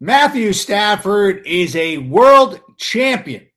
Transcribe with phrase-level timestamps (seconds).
[0.00, 3.48] Matthew Stafford is a world champion.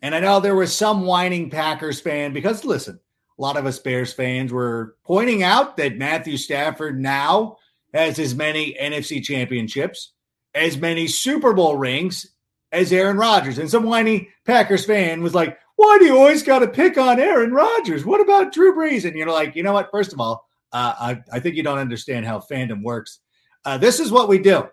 [0.00, 2.98] And I know there was some whining Packers fan because, listen,
[3.38, 7.58] a lot of us Bears fans were pointing out that Matthew Stafford now
[7.92, 10.12] has as many NFC championships,
[10.54, 12.26] as many Super Bowl rings
[12.72, 13.58] as Aaron Rodgers.
[13.58, 17.20] And some whiny Packers fan was like, why do you always got to pick on
[17.20, 18.04] Aaron Rodgers?
[18.06, 19.04] What about Drew Brees?
[19.04, 19.90] And you're like, you know what?
[19.90, 23.20] First of all, uh, I, I think you don't understand how fandom works.
[23.66, 24.66] Uh, this is what we do.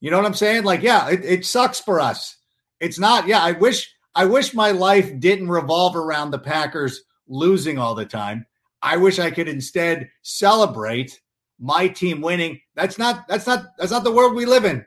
[0.00, 0.64] You know what I'm saying?
[0.64, 2.36] Like, yeah, it, it sucks for us.
[2.80, 3.26] It's not.
[3.26, 8.06] Yeah, I wish I wish my life didn't revolve around the Packers losing all the
[8.06, 8.46] time.
[8.82, 11.20] I wish I could instead celebrate
[11.58, 12.60] my team winning.
[12.74, 14.84] That's not that's not that's not the world we live in.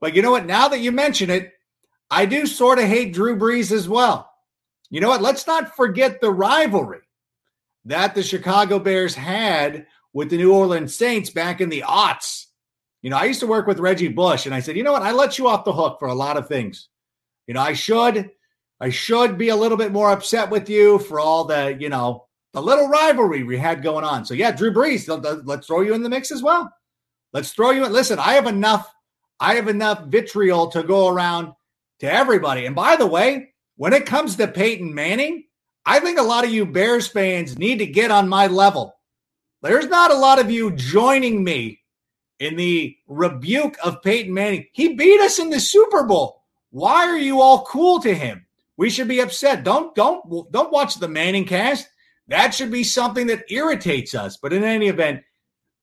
[0.00, 0.46] But you know what?
[0.46, 1.52] Now that you mention it,
[2.10, 4.30] I do sort of hate Drew Brees as well.
[4.90, 5.22] You know what?
[5.22, 7.00] Let's not forget the rivalry
[7.86, 12.46] that the Chicago Bears had with the New Orleans Saints back in the aughts.
[13.02, 15.02] You know, I used to work with Reggie Bush, and I said, you know what?
[15.02, 16.88] I let you off the hook for a lot of things.
[17.46, 18.30] You know, I should,
[18.80, 22.26] I should be a little bit more upset with you for all the, you know,
[22.52, 24.24] the little rivalry we had going on.
[24.24, 25.08] So yeah, Drew Brees,
[25.46, 26.72] let's throw you in the mix as well.
[27.32, 27.92] Let's throw you in.
[27.92, 28.92] Listen, I have enough,
[29.38, 31.52] I have enough vitriol to go around
[32.00, 32.66] to everybody.
[32.66, 35.44] And by the way, when it comes to Peyton Manning,
[35.86, 38.94] I think a lot of you Bears fans need to get on my level.
[39.62, 41.79] There's not a lot of you joining me
[42.40, 44.66] in the rebuke of Peyton Manning.
[44.72, 46.42] He beat us in the Super Bowl.
[46.70, 48.46] Why are you all cool to him?
[48.76, 49.62] We should be upset.
[49.62, 51.86] Don't don't don't watch the Manning cast.
[52.28, 54.38] That should be something that irritates us.
[54.38, 55.22] But in any event,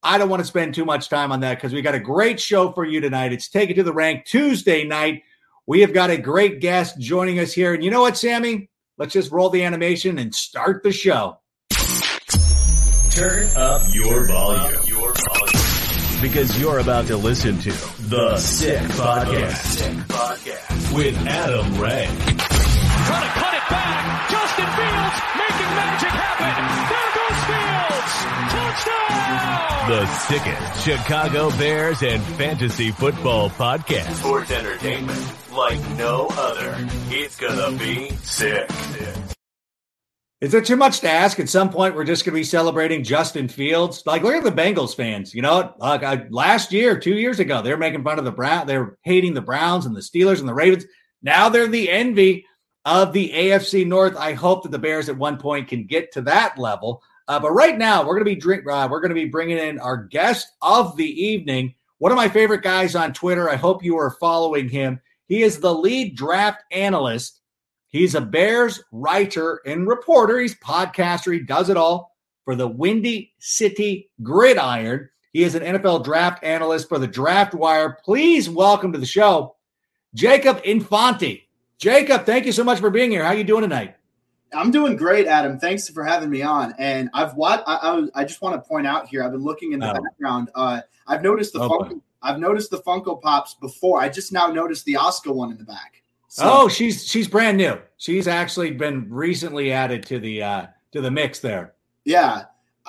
[0.02, 2.40] I don't want to spend too much time on that because we got a great
[2.40, 3.34] show for you tonight.
[3.34, 5.24] It's Take It to the Rank Tuesday night.
[5.68, 7.74] We have got a great guest joining us here.
[7.74, 8.70] And you know what, Sammy?
[8.98, 11.40] Let's just roll the animation and start the show.
[13.12, 14.84] Turn up your volume.
[14.88, 15.47] Your volume
[16.22, 17.72] because you're about to listen to
[18.10, 20.96] The Sick Podcast, Sick Podcast.
[20.96, 22.10] with Adam Rank.
[22.20, 24.30] Trying to cut it back.
[24.32, 26.66] Justin Fields making magic happen.
[26.92, 28.14] There goes The Fields.
[28.54, 29.90] Touchdown.
[29.90, 34.14] The sickest Chicago Bears and fantasy football podcast.
[34.16, 36.76] Sports entertainment like no other.
[37.10, 38.70] It's gonna be sick.
[40.40, 41.40] Is it too much to ask?
[41.40, 44.04] At some point, we're just going to be celebrating Justin Fields.
[44.06, 45.34] Like, look at the Bengals fans.
[45.34, 48.68] You know, like last year, two years ago, they were making fun of the Brown.
[48.68, 50.86] They were hating the Browns and the Steelers and the Ravens.
[51.24, 52.46] Now they're the envy
[52.86, 54.16] of the AFC North.
[54.16, 57.02] I hope that the Bears at one point can get to that level.
[57.28, 58.64] Uh, but right now, we're going to be drink.
[58.70, 61.74] Uh, we're going to be bringing in our guest of the evening.
[61.98, 63.50] One of my favorite guys on Twitter.
[63.50, 65.02] I hope you are following him.
[65.26, 67.42] He is the lead draft analyst
[67.90, 70.40] He's a Bears writer and reporter.
[70.40, 71.34] He's podcaster.
[71.34, 75.10] He does it all for the Windy City Gridiron.
[75.32, 77.98] He is an NFL draft analyst for the Draft Wire.
[78.04, 79.56] Please welcome to the show,
[80.14, 81.48] Jacob Infante.
[81.78, 83.24] Jacob, thank you so much for being here.
[83.24, 83.96] How are you doing tonight?
[84.54, 85.60] I'm doing great, Adam.
[85.60, 86.74] Thanks for having me on.
[86.80, 89.24] And I've what I, I, I, just want to point out here.
[89.24, 90.02] I've been looking in the oh.
[90.02, 90.50] background.
[90.56, 94.02] Uh, I've noticed the oh, Funko, I've noticed the Funko Pops before.
[94.02, 96.02] I just now noticed the Oscar one in the back.
[96.38, 97.80] So, oh, she's she's brand new.
[97.98, 101.74] She's actually been recently added to the uh to the mix there.
[102.06, 102.44] Yeah,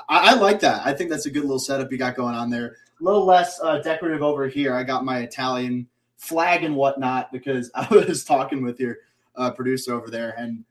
[0.06, 0.86] I, I like that.
[0.86, 2.76] I think that's a good little setup you got going on there.
[3.00, 4.74] A little less uh, decorative over here.
[4.74, 5.88] I got my Italian
[6.18, 8.98] flag and whatnot because I was talking with your
[9.34, 10.62] uh, producer over there, and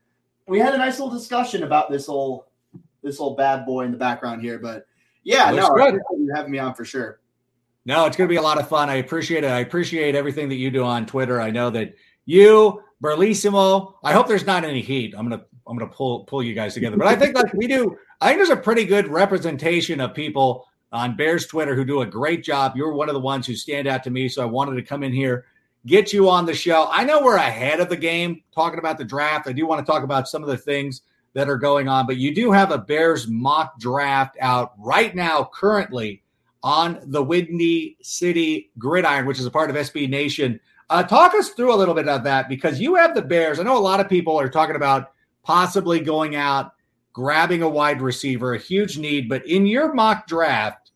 [0.46, 2.44] we had a nice little discussion about this old
[3.02, 4.60] this old bad boy in the background here.
[4.60, 4.86] But
[5.24, 7.18] yeah, no, you having me on for sure.
[7.86, 8.88] No, it's going to be a lot of fun.
[8.88, 9.50] I appreciate it.
[9.50, 11.40] I appreciate everything that you do on Twitter.
[11.40, 11.94] I know that
[12.28, 13.94] you, Berlissimo.
[14.04, 15.14] I hope there's not any heat.
[15.16, 16.98] I'm gonna I'm gonna pull pull you guys together.
[16.98, 17.96] But I think like we do.
[18.20, 22.06] I think there's a pretty good representation of people on Bears Twitter who do a
[22.06, 22.76] great job.
[22.76, 25.02] You're one of the ones who stand out to me, so I wanted to come
[25.02, 25.46] in here,
[25.86, 26.88] get you on the show.
[26.90, 29.48] I know we're ahead of the game talking about the draft.
[29.48, 31.02] I do want to talk about some of the things
[31.32, 35.48] that are going on, but you do have a Bears mock draft out right now,
[35.54, 36.22] currently
[36.62, 40.60] on the Windy City Gridiron, which is a part of SB Nation.
[40.90, 43.60] Uh, talk us through a little bit of that because you have the Bears.
[43.60, 45.12] I know a lot of people are talking about
[45.42, 46.72] possibly going out,
[47.12, 49.28] grabbing a wide receiver, a huge need.
[49.28, 50.92] But in your mock draft,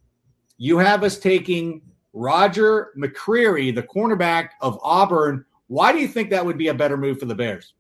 [0.57, 5.45] you have us taking Roger McCreary, the cornerback of Auburn.
[5.67, 7.75] Why do you think that would be a better move for the Bears?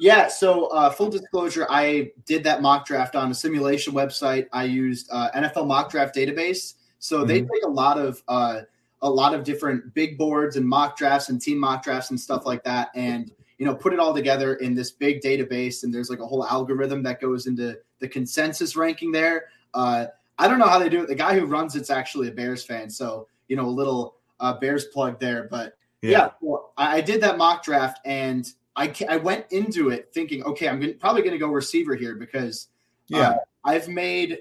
[0.00, 4.46] Yeah, so uh, full disclosure, I did that mock draft on a simulation website.
[4.52, 6.74] I used uh, NFL Mock Draft Database.
[6.98, 7.28] So mm-hmm.
[7.28, 8.62] they take a lot of uh,
[9.04, 12.44] a lot of different big boards and mock drafts and team mock drafts and stuff
[12.46, 16.10] like that and you know put it all together in this big database and there's
[16.10, 19.44] like a whole algorithm that goes into the consensus ranking there.
[19.74, 20.06] Uh,
[20.38, 21.08] i don't know how they do it.
[21.08, 24.54] The guy who runs it's actually a bears fan so you know a little uh,
[24.54, 26.10] bears plug there but Yeah.
[26.10, 30.68] yeah well, I did that mock draft and I, I went into it thinking, okay,
[30.68, 32.68] I'm gonna, probably going to go receiver here because
[33.06, 34.38] yeah, uh, I've made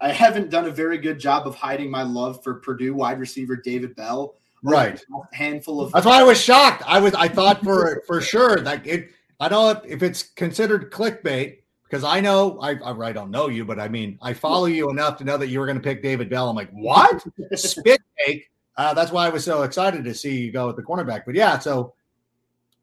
[0.00, 3.56] I haven't done a very good job of hiding my love for Purdue wide receiver
[3.56, 4.34] David Bell.
[4.62, 5.02] Right,
[5.32, 5.92] a handful of.
[5.92, 6.82] That's why I was shocked.
[6.86, 9.10] I was I thought for for sure that it.
[9.38, 13.64] I know if, if it's considered clickbait because I know I, I don't know you,
[13.64, 16.02] but I mean I follow you enough to know that you were going to pick
[16.02, 16.48] David Bell.
[16.48, 17.24] I'm like, what
[17.54, 18.50] spit take?
[18.76, 21.22] Uh, that's why I was so excited to see you go with the cornerback.
[21.26, 21.94] But yeah, so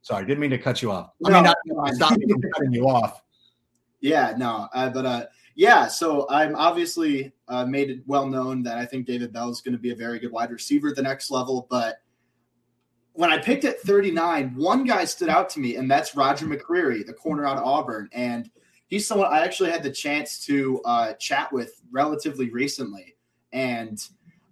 [0.01, 1.11] sorry, didn't mean to cut you off.
[1.25, 3.21] I no, mean, not stop me from cutting you off.
[4.01, 5.25] Yeah, no, uh, but uh,
[5.57, 9.59] yeah, so I'm obviously uh, made it well known that I think David Bell is
[9.59, 11.65] going to be a very good wide receiver at the next level.
[11.67, 11.97] But
[13.13, 17.03] when I picked at 39, one guy stood out to me, and that's Roger McCreary,
[17.03, 18.07] the corner out of Auburn.
[18.11, 18.51] And
[18.85, 23.15] he's someone I actually had the chance to uh, chat with relatively recently.
[23.51, 23.99] And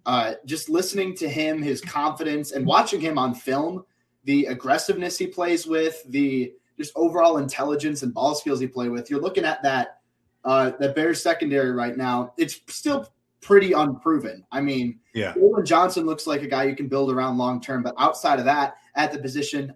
[0.08, 3.86] uh, just listening to him, his confidence, and watching him on film,
[4.24, 9.12] the aggressiveness he plays with, the just overall intelligence and ball skills he play with,
[9.12, 10.00] you're looking at that
[10.46, 13.08] uh, the Bears secondary right now, it's still
[13.42, 14.46] pretty unproven.
[14.52, 17.84] I mean, yeah, Roland Johnson looks like a guy you can build around long term,
[17.84, 19.74] but outside of that, at the position,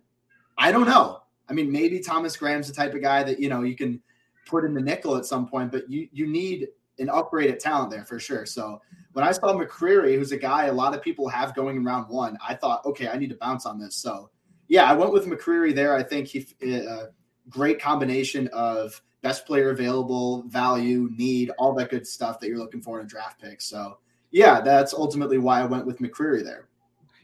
[0.58, 1.22] I don't know.
[1.50, 4.02] I mean, maybe Thomas Graham's the type of guy that you know you can
[4.46, 6.68] put in the nickel at some point, but you you need
[7.00, 8.46] an upgrade at talent there for sure.
[8.46, 8.82] So
[9.14, 12.10] when I saw McCreary, who's a guy a lot of people have going in round
[12.10, 13.96] one, I thought, okay, I need to bounce on this.
[13.96, 14.30] So
[14.68, 15.96] yeah, I went with McCreary there.
[15.96, 17.06] I think he a uh,
[17.50, 22.82] great combination of best player available, value, need, all that good stuff that you're looking
[22.82, 23.62] for in a draft pick.
[23.62, 23.98] So,
[24.32, 26.68] yeah, that's ultimately why I went with McCreary there.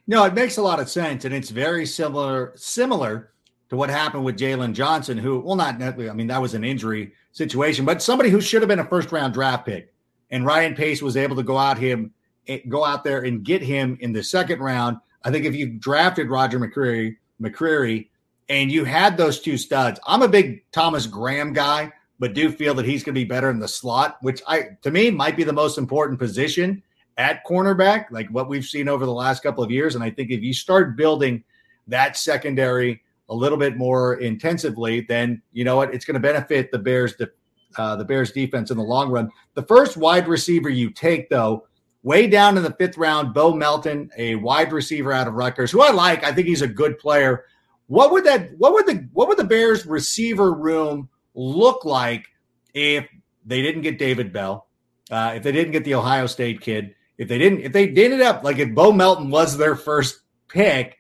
[0.08, 3.32] No, it makes a lot of sense, and it's very similar similar
[3.70, 7.14] to what happened with Jaylon Johnson, who, well, not I mean that was an injury
[7.32, 9.94] situation, but somebody who should have been a first round draft pick,
[10.30, 12.14] and Ryan Pace was able to go out him
[12.48, 14.98] eh, go out there and get him in the second round.
[15.24, 18.10] I think if you drafted Roger McCreary, McCreary
[18.50, 20.00] and you had those two studs.
[20.06, 23.50] I'm a big Thomas Graham guy, but do feel that he's going to be better
[23.50, 26.82] in the slot, which I to me might be the most important position
[27.18, 29.96] at cornerback, like what we've seen over the last couple of years.
[29.96, 31.44] And I think if you start building
[31.88, 36.72] that secondary a little bit more intensively, then you know what it's going to benefit
[36.72, 37.32] the Bears, the
[37.78, 39.30] uh, the Bears defense in the long run.
[39.54, 41.68] The first wide receiver you take, though,
[42.04, 45.82] way down in the fifth round, Bo Melton, a wide receiver out of Rutgers, who
[45.82, 46.24] I like.
[46.24, 47.46] I think he's a good player.
[47.88, 52.28] What would that what would the what would the Bears receiver room look like
[52.74, 53.08] if
[53.46, 54.68] they didn't get David Bell,
[55.12, 58.22] uh, if they didn't get the Ohio State kid, if they didn't if they ended
[58.22, 60.98] up like if Bo Melton was their first pick,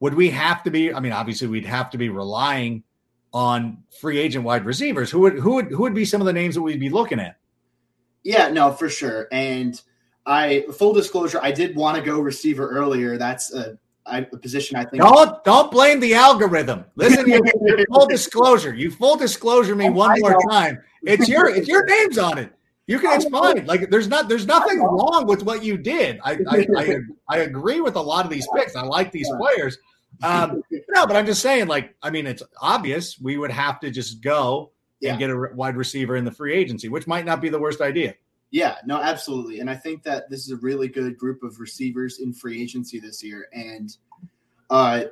[0.00, 0.92] would we have to be?
[0.92, 2.84] I mean, obviously we'd have to be relying
[3.32, 5.10] on free agent wide receivers.
[5.10, 7.20] Who would who would who would be some of the names that we'd be looking
[7.20, 7.36] at?
[8.22, 9.28] Yeah, no, for sure.
[9.30, 9.80] And
[10.24, 13.18] I full disclosure, I did want to go receiver earlier.
[13.18, 15.02] That's a I, a position I think.
[15.02, 16.84] Don't don't blame the algorithm.
[16.94, 17.42] Listen, you,
[17.92, 18.74] full disclosure.
[18.74, 20.78] You full disclosure me one more time.
[21.02, 22.52] It's your it's your name's on it.
[22.86, 23.16] You can.
[23.16, 23.64] It's fine.
[23.66, 26.20] Like there's not there's nothing wrong with what you did.
[26.22, 26.96] I I, I,
[27.28, 28.76] I agree with a lot of these picks.
[28.76, 29.78] I like these players.
[30.22, 31.66] Um, no, but I'm just saying.
[31.66, 34.72] Like I mean, it's obvious we would have to just go
[35.02, 37.80] and get a wide receiver in the free agency, which might not be the worst
[37.80, 38.14] idea.
[38.54, 39.58] Yeah, no, absolutely.
[39.58, 43.00] And I think that this is a really good group of receivers in free agency
[43.00, 43.48] this year.
[43.52, 43.96] And
[44.70, 45.06] uh,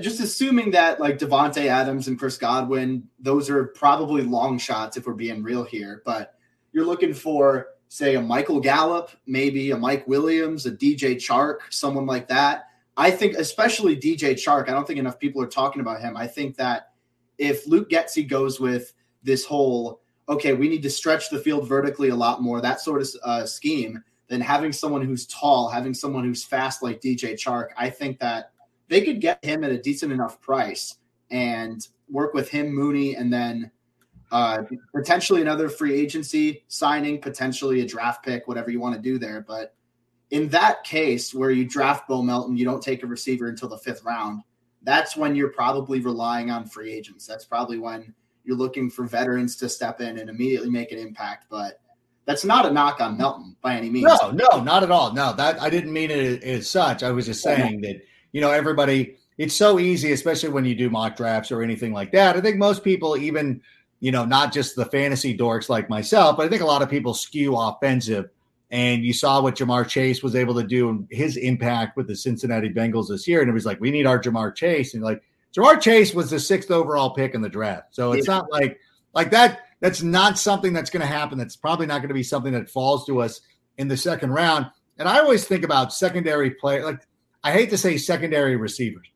[0.00, 5.06] just assuming that like Davante Adams and Chris Godwin, those are probably long shots if
[5.06, 6.00] we're being real here.
[6.06, 6.38] But
[6.72, 12.06] you're looking for, say, a Michael Gallup, maybe a Mike Williams, a DJ Chark, someone
[12.06, 12.70] like that.
[12.96, 16.16] I think, especially DJ Chark, I don't think enough people are talking about him.
[16.16, 16.92] I think that
[17.36, 22.08] if Luke Getsy goes with this whole okay, we need to stretch the field vertically
[22.08, 26.24] a lot more, that sort of uh, scheme, then having someone who's tall, having someone
[26.24, 28.52] who's fast like DJ Chark, I think that
[28.88, 30.96] they could get him at a decent enough price
[31.30, 33.70] and work with him, Mooney, and then
[34.32, 34.62] uh,
[34.94, 39.44] potentially another free agency signing, potentially a draft pick, whatever you want to do there.
[39.46, 39.74] But
[40.30, 43.78] in that case, where you draft Bo Melton, you don't take a receiver until the
[43.78, 44.42] fifth round.
[44.82, 47.26] That's when you're probably relying on free agents.
[47.26, 48.14] That's probably when
[48.46, 51.46] you're looking for veterans to step in and immediately make an impact.
[51.50, 51.80] But
[52.24, 54.06] that's not a knock on Melton by any means.
[54.06, 55.12] No, no, not at all.
[55.12, 57.02] No, that I didn't mean it as such.
[57.02, 59.16] I was just saying that you know everybody.
[59.38, 62.36] It's so easy, especially when you do mock drafts or anything like that.
[62.36, 63.60] I think most people, even
[64.00, 66.90] you know, not just the fantasy dorks like myself, but I think a lot of
[66.90, 68.30] people skew offensive.
[68.70, 72.16] And you saw what Ja'Marr Chase was able to do and his impact with the
[72.16, 73.40] Cincinnati Bengals this year.
[73.40, 74.94] And it was like, we need our Ja'Marr Chase.
[74.94, 75.22] And like,
[75.56, 77.94] Ja'Marr Chase was the sixth overall pick in the draft.
[77.94, 78.34] So it's yeah.
[78.34, 78.78] not like
[79.14, 79.60] like that.
[79.80, 81.38] That's not something that's going to happen.
[81.38, 83.40] That's probably not going to be something that falls to us
[83.78, 84.66] in the second round.
[84.98, 86.82] And I always think about secondary play.
[86.82, 87.06] Like
[87.42, 89.06] I hate to say secondary receivers,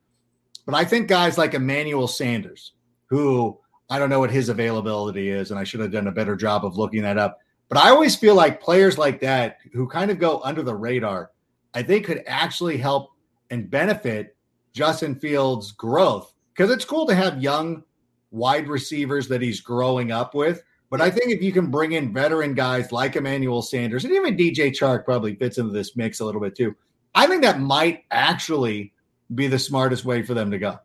[0.66, 2.72] But I think guys like Emmanuel Sanders,
[3.06, 6.36] who I don't know what his availability is, and I should have done a better
[6.36, 7.38] job of looking that up.
[7.68, 11.30] But I always feel like players like that who kind of go under the radar,
[11.74, 13.10] I think could actually help
[13.50, 14.36] and benefit
[14.72, 17.82] Justin Fields' growth because it's cool to have young
[18.30, 20.62] wide receivers that he's growing up with.
[20.90, 24.36] But I think if you can bring in veteran guys like Emmanuel Sanders and even
[24.36, 26.74] DJ Chark probably fits into this mix a little bit too,
[27.14, 28.92] I think that might actually
[29.34, 30.78] be the smartest way for them to go.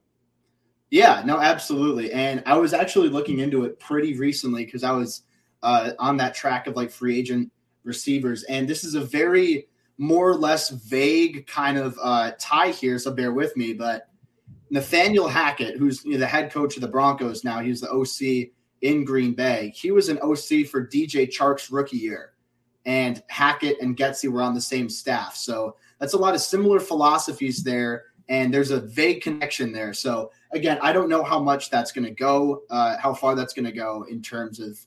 [0.92, 2.12] Yeah, no, absolutely.
[2.14, 5.24] And I was actually looking into it pretty recently because I was
[5.64, 7.52] uh, on that track of like free agent
[7.84, 8.44] receivers.
[8.44, 13.00] And this is a very more or less vague kind of uh, tie here.
[13.00, 13.74] So bear with me.
[13.74, 14.10] But
[14.70, 18.52] Nathaniel Hackett, who's you know, the head coach of the Broncos now, he's the OC
[18.82, 19.74] in Green Bay.
[19.76, 22.34] He was an OC for DJ Chark's rookie year.
[22.86, 25.36] And Hackett and Getsy were on the same staff.
[25.36, 28.04] So that's a lot of similar philosophies there.
[28.28, 29.94] And there's a vague connection there.
[29.94, 33.54] So again, I don't know how much that's going to go, uh, how far that's
[33.54, 34.80] going to go in terms of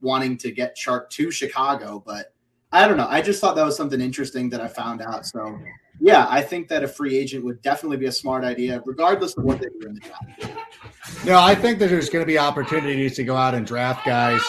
[0.00, 2.02] wanting to get Chark to Chicago.
[2.04, 2.33] But
[2.74, 3.06] I don't know.
[3.08, 5.26] I just thought that was something interesting that I found out.
[5.26, 5.58] So
[6.00, 9.44] yeah, I think that a free agent would definitely be a smart idea, regardless of
[9.44, 11.24] what they do in the draft.
[11.24, 14.42] No, I think that there's going to be opportunities to go out and draft guys.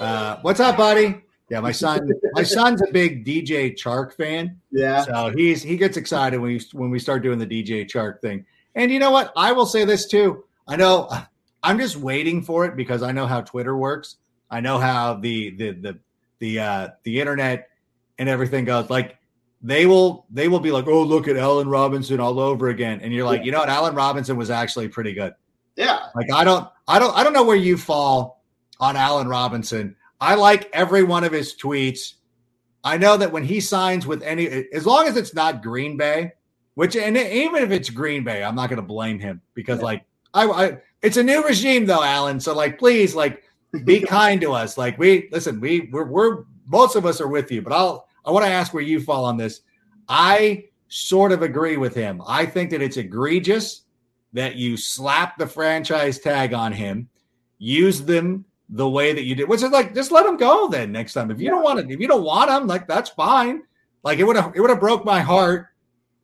[0.00, 1.22] Uh, what's up, buddy?
[1.50, 2.10] Yeah, my son.
[2.32, 4.58] my son's a big DJ Chark fan.
[4.70, 8.22] Yeah, so he's he gets excited when we when we start doing the DJ Chark
[8.22, 8.46] thing.
[8.74, 9.32] And you know what?
[9.36, 10.44] I will say this too.
[10.66, 11.10] I know
[11.62, 14.16] I'm just waiting for it because I know how Twitter works.
[14.50, 15.98] I know how the the the
[16.38, 17.68] the uh the internet
[18.18, 18.90] and everything goes.
[18.90, 19.18] Like
[19.62, 23.00] they will they will be like, oh, look at Allen Robinson all over again.
[23.02, 23.68] And you're like, you know what?
[23.68, 25.34] Allen Robinson was actually pretty good.
[25.76, 26.06] Yeah.
[26.14, 28.42] Like I don't I don't I don't know where you fall
[28.80, 29.96] on Allen Robinson.
[30.20, 32.14] I like every one of his tweets.
[32.84, 36.32] I know that when he signs with any, as long as it's not Green Bay,
[36.74, 39.84] which and even if it's Green Bay, I'm not going to blame him because yeah.
[39.84, 42.38] like I, I, it's a new regime though, Allen.
[42.38, 43.42] So like, please, like,
[43.84, 44.78] be kind to us.
[44.78, 48.30] Like we listen, we we're, we're most of us are with you, but I'll I
[48.30, 49.60] want to ask where you fall on this.
[50.08, 52.22] I sort of agree with him.
[52.26, 53.82] I think that it's egregious
[54.32, 57.08] that you slap the franchise tag on him,
[57.58, 60.92] use them the way that you did, which is like just let him go then
[60.92, 61.30] next time.
[61.30, 63.62] If you don't want it, if you don't want him, like that's fine.
[64.02, 65.68] Like it would have it would have broke my heart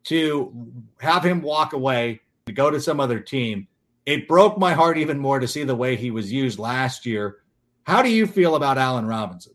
[0.05, 3.67] to have him walk away to go to some other team.
[4.05, 7.37] It broke my heart even more to see the way he was used last year.
[7.83, 9.53] How do you feel about Allen Robinson?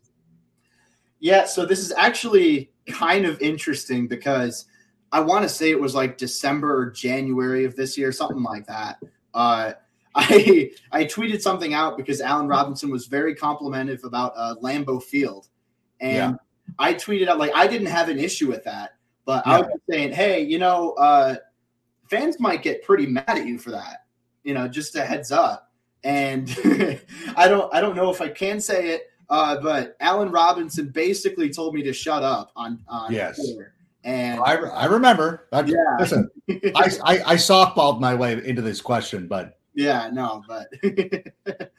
[1.19, 4.65] Yeah, so this is actually kind of interesting because
[5.11, 8.65] I want to say it was like December or January of this year, something like
[8.67, 8.97] that.
[9.33, 9.73] Uh,
[10.15, 15.47] I I tweeted something out because Allen Robinson was very complimentive about uh, Lambeau Field,
[16.01, 16.73] and yeah.
[16.79, 19.53] I tweeted out like I didn't have an issue with that, but yeah.
[19.53, 21.35] I was saying, hey, you know, uh,
[22.09, 24.05] fans might get pretty mad at you for that,
[24.49, 25.71] you know, just a heads up.
[26.03, 26.49] And
[27.37, 31.51] I don't I don't know if I can say it, uh, but Allen Robinson basically
[31.51, 33.35] told me to shut up on on yes.
[33.35, 33.73] Twitter.
[34.03, 35.45] And I, I remember.
[35.51, 35.75] I, yeah.
[35.99, 40.69] Listen, I, I, I softballed my way into this question, but yeah, no, but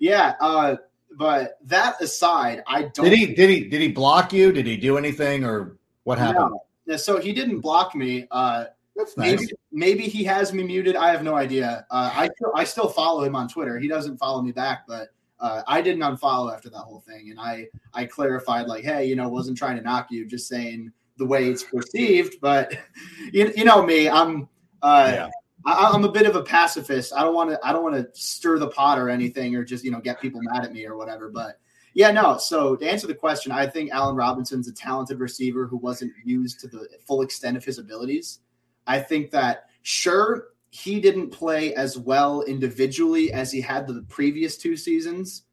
[0.00, 0.76] yeah, uh,
[1.18, 3.04] but that aside, I don't.
[3.04, 3.34] Did he?
[3.34, 3.68] Did he?
[3.68, 4.50] Did he block you?
[4.50, 6.54] Did he do anything, or what happened?
[6.86, 6.96] No.
[6.96, 8.28] So he didn't block me.
[8.30, 9.40] Uh, That's nice.
[9.40, 10.94] Maybe, maybe, he has me muted.
[10.94, 11.84] I have no idea.
[11.90, 13.78] Uh, I I still follow him on Twitter.
[13.78, 15.08] He doesn't follow me back, but
[15.40, 19.16] uh, I didn't unfollow after that whole thing, and I I clarified like, hey, you
[19.16, 22.36] know, wasn't trying to knock you, just saying the way it's perceived.
[22.40, 22.74] But
[23.32, 24.48] you, you know me, I'm
[24.82, 25.28] uh, yeah.
[25.66, 27.12] I, am a bit of a pacifist.
[27.14, 27.58] I don't want to.
[27.66, 30.40] I don't want to stir the pot or anything, or just you know get people
[30.42, 31.30] mad at me or whatever.
[31.30, 31.58] But
[31.94, 32.38] yeah, no.
[32.38, 36.60] So to answer the question, I think Allen Robinson's a talented receiver who wasn't used
[36.60, 38.40] to the full extent of his abilities.
[38.86, 44.56] I think that sure he didn't play as well individually as he had the previous
[44.56, 45.44] two seasons,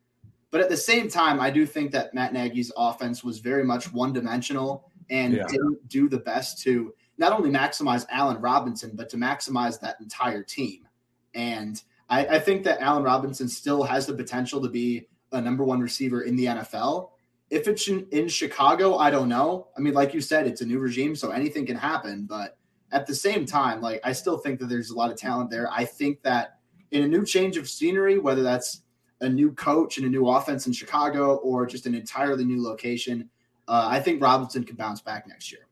[0.50, 3.92] but at the same time, I do think that Matt Nagy's offense was very much
[3.94, 5.46] one dimensional and yeah.
[5.48, 10.44] didn't do the best to not only maximize Allen Robinson, but to maximize that entire
[10.44, 10.88] team.
[11.34, 15.64] And I, I think that Allen Robinson still has the potential to be a number
[15.64, 17.12] one receiver in the NFL.
[17.50, 19.68] If it's in, in Chicago, I don't know.
[19.78, 22.26] I mean, like you said, it's a new regime, so anything can happen.
[22.26, 22.58] But
[22.92, 25.70] at the same time, like I still think that there's a lot of talent there.
[25.72, 26.60] I think that
[26.92, 28.82] in a new change of scenery, whether that's
[29.22, 33.30] a new coach and a new offense in Chicago or just an entirely new location,
[33.68, 35.68] uh, I think Robinson can bounce back next year.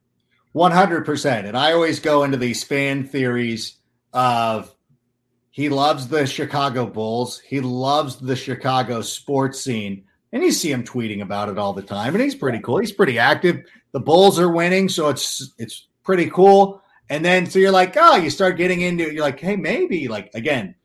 [0.56, 1.46] 100%.
[1.46, 3.78] And I always go into these fan theories
[4.14, 4.74] of
[5.52, 10.06] he loves the Chicago Bulls, he loves the Chicago sports scene.
[10.32, 12.78] And you see him tweeting about it all the time, and he's pretty cool.
[12.78, 13.64] He's pretty active.
[13.94, 16.84] The Bulls are winning, so it's it's pretty cool.
[17.10, 19.14] And then so you're like, oh, you start getting into it.
[19.14, 20.76] you're like, hey, maybe like again,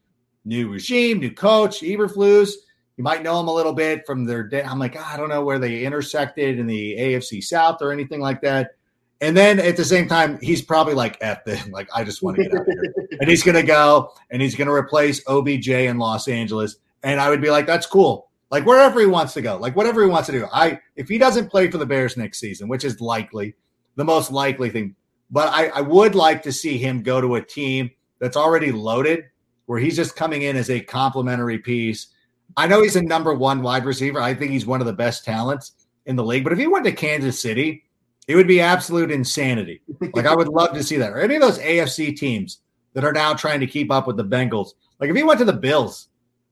[0.45, 2.53] new regime, new coach, Eberflus.
[2.97, 4.63] You might know him a little bit from their day.
[4.63, 8.21] I'm like, oh, I don't know where they intersected in the AFC South or anything
[8.21, 8.77] like that.
[9.21, 11.71] And then at the same time, he's probably like, F them.
[11.71, 12.95] Like, I just want to get out here.
[13.21, 16.77] and he's going to go and he's going to replace OBJ in Los Angeles.
[17.03, 18.29] And I would be like, that's cool.
[18.51, 20.47] Like, wherever he wants to go, like, whatever he wants to do.
[20.53, 23.55] I, if he doesn't play for the Bears next season, which is likely,
[23.97, 24.95] the most likely thing,
[25.31, 27.91] but I, I would like to see him go to a team
[28.21, 29.25] that's already loaded,
[29.67, 32.09] where he's just coming in as a complementary piece.
[32.57, 34.21] I know he's a number one wide receiver.
[34.21, 35.73] I think he's one of the best talents
[36.07, 36.45] in the league.
[36.45, 37.85] But if he went to Kansas City,
[38.29, 39.83] it would be absolute insanity.
[40.13, 41.13] Like I would love to see that.
[41.13, 42.61] Or any of those AFC teams
[42.95, 44.71] that are now trying to keep up with the Bengals.
[45.01, 46.09] Like if he went to the Bills,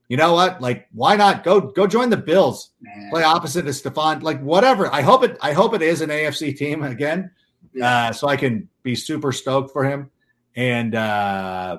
[0.09, 0.61] you know what?
[0.61, 2.73] Like why not go go join the Bills?
[2.81, 3.11] Man.
[3.11, 4.23] Play opposite of Stefon.
[4.23, 4.93] Like whatever.
[4.93, 5.39] I hope it.
[5.41, 7.31] I hope it is an AFC team again.
[7.81, 10.11] Uh, so I can be super stoked for him.
[10.57, 11.79] And uh,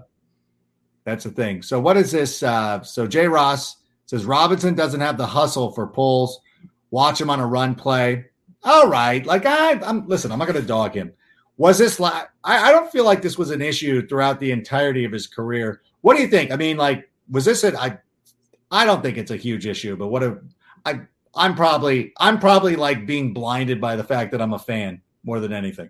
[1.03, 1.61] that's the thing.
[1.61, 2.41] So what is this?
[2.41, 6.39] Uh, so Jay Ross says Robinson doesn't have the hustle for pulls.
[6.91, 8.25] Watch him on a run play
[8.63, 9.25] all right.
[9.25, 10.31] Like I, I'm listen.
[10.31, 11.13] I'm not going to dog him.
[11.57, 12.29] Was this like?
[12.43, 15.81] I, I don't feel like this was an issue throughout the entirety of his career.
[16.01, 16.51] What do you think?
[16.51, 17.75] I mean, like, was this it?
[17.75, 17.97] I,
[18.71, 19.95] I don't think it's a huge issue.
[19.95, 20.39] But what a,
[20.85, 21.01] I,
[21.35, 25.39] I'm probably, I'm probably like being blinded by the fact that I'm a fan more
[25.39, 25.89] than anything.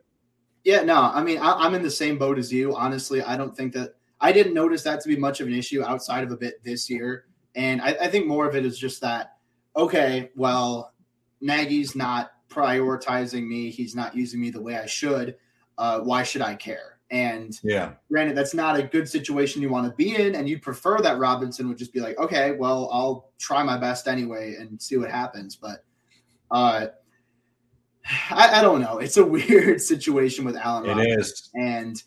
[0.63, 0.82] Yeah.
[0.84, 1.02] No.
[1.02, 2.75] I mean, I, I'm in the same boat as you.
[2.75, 5.84] Honestly, I don't think that I didn't notice that to be much of an issue
[5.84, 7.25] outside of a bit this year.
[7.56, 9.36] And I, I think more of it is just that,
[9.75, 10.94] okay, well,
[11.42, 13.70] Nagy's not prioritizing me.
[13.70, 15.36] He's not using me the way I should.
[15.78, 17.00] Uh, why should I care?
[17.12, 20.63] And yeah, granted, that's not a good situation you want to be in, and you'd
[20.63, 24.82] prefer that Robinson would just be like, okay, well, I'll try my best anyway and
[24.82, 25.56] see what happens.
[25.56, 25.84] But
[26.50, 26.88] uh,
[28.32, 28.98] I, I don't know.
[29.00, 30.86] It's a weird situation with Allen.
[30.86, 31.20] It Robinson.
[31.20, 32.04] is, and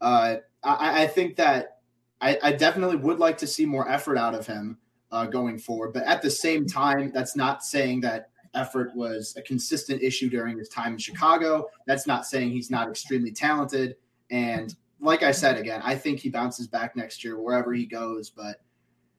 [0.00, 1.78] uh, I, I, think that
[2.20, 4.78] I, I, definitely would like to see more effort out of him
[5.10, 5.92] uh, going forward.
[5.92, 10.58] But at the same time, that's not saying that effort was a consistent issue during
[10.58, 11.68] his time in Chicago.
[11.86, 13.96] That's not saying he's not extremely talented.
[14.30, 18.30] And like I said again, I think he bounces back next year wherever he goes.
[18.30, 18.60] But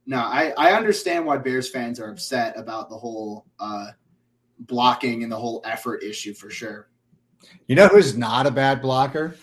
[0.06, 3.88] no, I, I understand why Bears fans are upset about the whole uh,
[4.60, 6.90] blocking and the whole effort issue for sure.
[7.68, 9.36] You know who's not a bad blocker?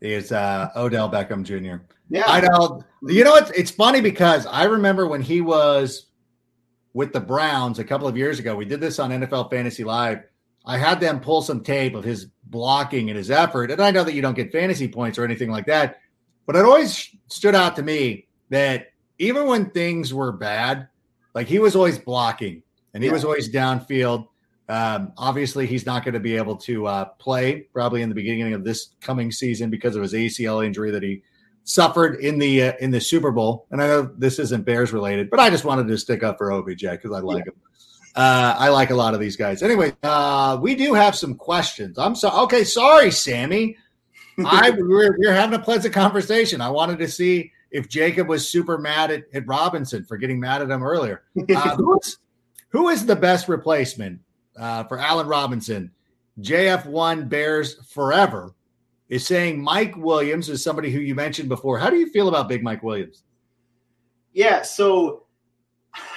[0.00, 1.84] Is uh, Odell Beckham Jr.
[2.08, 2.82] Yeah, I know.
[3.02, 3.56] You know what?
[3.56, 6.06] It's funny because I remember when he was
[6.92, 8.56] with the Browns a couple of years ago.
[8.56, 10.24] We did this on NFL Fantasy Live.
[10.66, 13.70] I had them pull some tape of his blocking and his effort.
[13.70, 16.00] And I know that you don't get fantasy points or anything like that,
[16.46, 20.88] but it always stood out to me that even when things were bad,
[21.34, 23.12] like he was always blocking and he yeah.
[23.12, 24.26] was always downfield.
[24.70, 28.52] Um, obviously, he's not going to be able to uh, play probably in the beginning
[28.54, 31.22] of this coming season because of his ACL injury that he
[31.64, 33.66] suffered in the uh, in the Super Bowl.
[33.72, 36.52] And I know this isn't Bears related, but I just wanted to stick up for
[36.52, 37.52] OBJ because I like yeah.
[37.52, 37.60] him.
[38.14, 39.62] Uh, I like a lot of these guys.
[39.62, 41.98] Anyway, uh, we do have some questions.
[41.98, 42.36] I'm sorry.
[42.44, 43.76] Okay, sorry, Sammy.
[44.44, 46.60] I we're, we're having a pleasant conversation.
[46.60, 50.62] I wanted to see if Jacob was super mad at, at Robinson for getting mad
[50.62, 51.22] at him earlier.
[51.54, 51.76] Uh,
[52.68, 54.20] who is the best replacement
[54.56, 55.90] uh, for Allen Robinson?
[56.40, 58.54] JF1 Bears forever
[59.08, 61.78] is saying Mike Williams is somebody who you mentioned before.
[61.78, 63.24] How do you feel about Big Mike Williams?
[64.32, 65.24] Yeah, so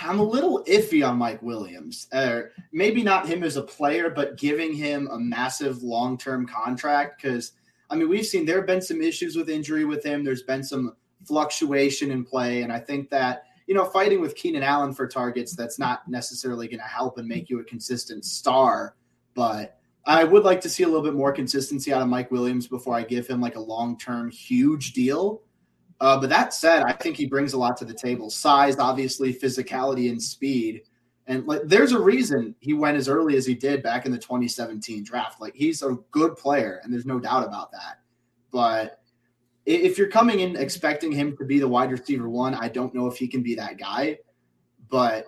[0.02, 2.08] I'm a little iffy on Mike Williams.
[2.12, 7.22] Uh, maybe not him as a player, but giving him a massive long term contract
[7.22, 7.54] because
[7.90, 10.24] I mean we've seen there have been some issues with injury with him.
[10.24, 14.64] There's been some fluctuation in play, and I think that you know fighting with Keenan
[14.64, 18.96] Allen for targets that's not necessarily going to help and make you a consistent star,
[19.34, 22.68] but I would like to see a little bit more consistency out of Mike Williams
[22.68, 25.42] before I give him like a long term huge deal.
[26.02, 28.30] Uh, but that said, I think he brings a lot to the table.
[28.30, 30.82] Size, obviously, physicality, and speed.
[31.28, 34.18] And like, there's a reason he went as early as he did back in the
[34.18, 35.40] 2017 draft.
[35.40, 38.00] Like, he's a good player, and there's no doubt about that.
[38.52, 39.03] But
[39.66, 43.08] if you're coming in expecting him to be the wide receiver one, I don't know
[43.08, 44.18] if he can be that guy.
[44.90, 45.28] But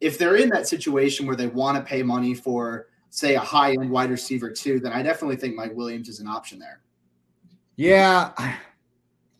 [0.00, 3.72] if they're in that situation where they want to pay money for say a high
[3.72, 6.80] end wide receiver too, then I definitely think Mike Williams is an option there.
[7.76, 8.32] Yeah,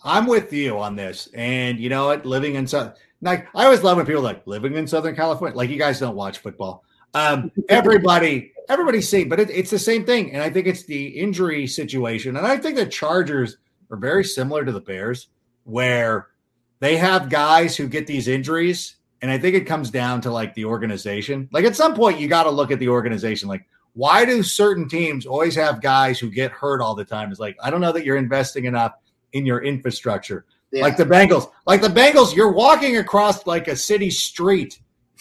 [0.02, 1.28] I'm with you on this.
[1.34, 2.24] And you know what?
[2.24, 5.56] Living in Southern, like I always love when people like living in Southern California.
[5.56, 6.84] Like you guys don't watch football.
[7.14, 10.32] Um, everybody, everybody's seen, but it, it's the same thing.
[10.32, 12.36] And I think it's the injury situation.
[12.36, 13.58] And I think the Chargers
[13.90, 15.28] are very similar to the Bears,
[15.64, 16.28] where
[16.78, 20.54] they have guys who get these injuries and I think it comes down to like
[20.54, 21.48] the organization.
[21.52, 23.48] Like at some point, you got to look at the organization.
[23.48, 27.30] Like, why do certain teams always have guys who get hurt all the time?
[27.30, 28.94] It's like, I don't know that you're investing enough
[29.32, 30.46] in your infrastructure.
[30.72, 30.82] Yeah.
[30.82, 34.80] Like the Bengals, like the Bengals, you're walking across like a city street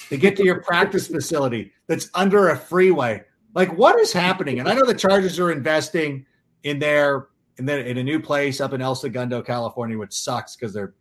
[0.10, 3.24] to get to your practice facility that's under a freeway.
[3.56, 4.60] Like, what is happening?
[4.60, 6.26] And I know the Chargers are investing
[6.64, 7.29] in their
[7.60, 10.94] in then in a new place up in El Segundo, California, which sucks because their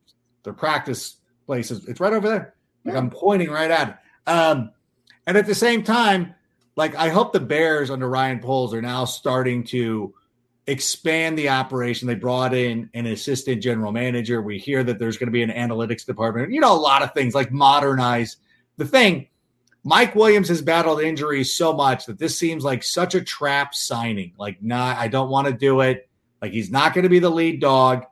[0.42, 1.16] their practice
[1.46, 2.54] place is it's right over there.
[2.84, 4.30] Like I'm pointing right at it.
[4.30, 4.70] Um,
[5.26, 6.34] and at the same time,
[6.76, 10.14] like I hope the Bears under Ryan Poles are now starting to
[10.66, 12.06] expand the operation.
[12.06, 14.42] They brought in an assistant general manager.
[14.42, 16.52] We hear that there's going to be an analytics department.
[16.52, 18.36] You know, a lot of things like modernize
[18.76, 19.28] the thing.
[19.84, 24.34] Mike Williams has battled injuries so much that this seems like such a trap signing.
[24.36, 26.07] Like, nah, I don't want to do it.
[26.40, 28.05] Like, he's not going to be the lead dog.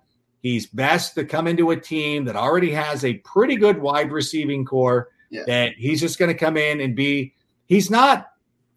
[0.43, 4.65] He's best to come into a team that already has a pretty good wide receiving
[4.65, 5.09] core.
[5.31, 5.43] Yeah.
[5.47, 7.35] That he's just going to come in and be.
[7.67, 8.29] He's not.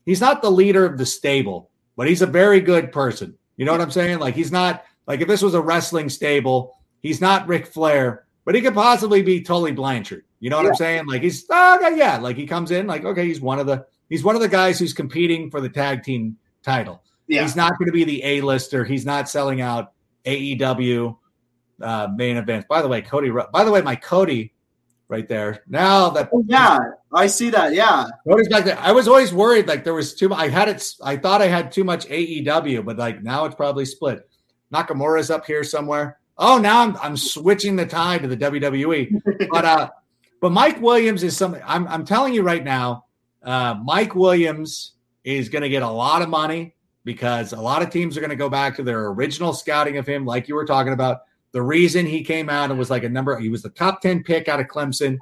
[0.06, 3.38] He's not the leader of the stable, but he's a very good person.
[3.58, 4.18] You know what I'm saying?
[4.18, 8.56] Like he's not like if this was a wrestling stable, he's not Ric Flair, but
[8.56, 10.24] he could possibly be Tully Blanchard.
[10.40, 10.70] You know what Yeah.
[10.70, 11.06] I'm saying?
[11.08, 14.24] Like he's oh, yeah, like he comes in like okay, he's one of the he's
[14.24, 17.04] one of the guys who's competing for the tag team title.
[17.30, 17.44] Yeah.
[17.44, 18.84] He's not going to be the A-lister.
[18.84, 19.94] He's not selling out
[20.26, 21.16] AEW
[21.80, 22.66] uh, main events.
[22.68, 23.32] By the way, Cody.
[23.54, 24.54] By the way, my Cody
[25.08, 25.64] right there.
[25.68, 26.80] Now that Oh, yeah,
[27.14, 27.74] I see that.
[27.74, 28.08] Yeah.
[28.28, 28.80] Cody's back there.
[28.80, 30.34] I was always worried like there was too.
[30.34, 30.84] I had it.
[31.04, 34.28] I thought I had too much AEW, but like now it's probably split.
[34.74, 36.20] Nakamura's up here somewhere.
[36.38, 39.50] Oh, now I'm I'm switching the tide to the WWE.
[39.52, 39.90] but uh,
[40.42, 41.62] but Mike Williams is something.
[41.64, 43.06] I'm I'm telling you right now.
[43.44, 47.90] Uh, Mike Williams is going to get a lot of money because a lot of
[47.90, 50.66] teams are going to go back to their original scouting of him, like you were
[50.66, 51.22] talking about.
[51.52, 54.24] The reason he came out and was like a number, he was the top 10
[54.24, 55.18] pick out of Clemson.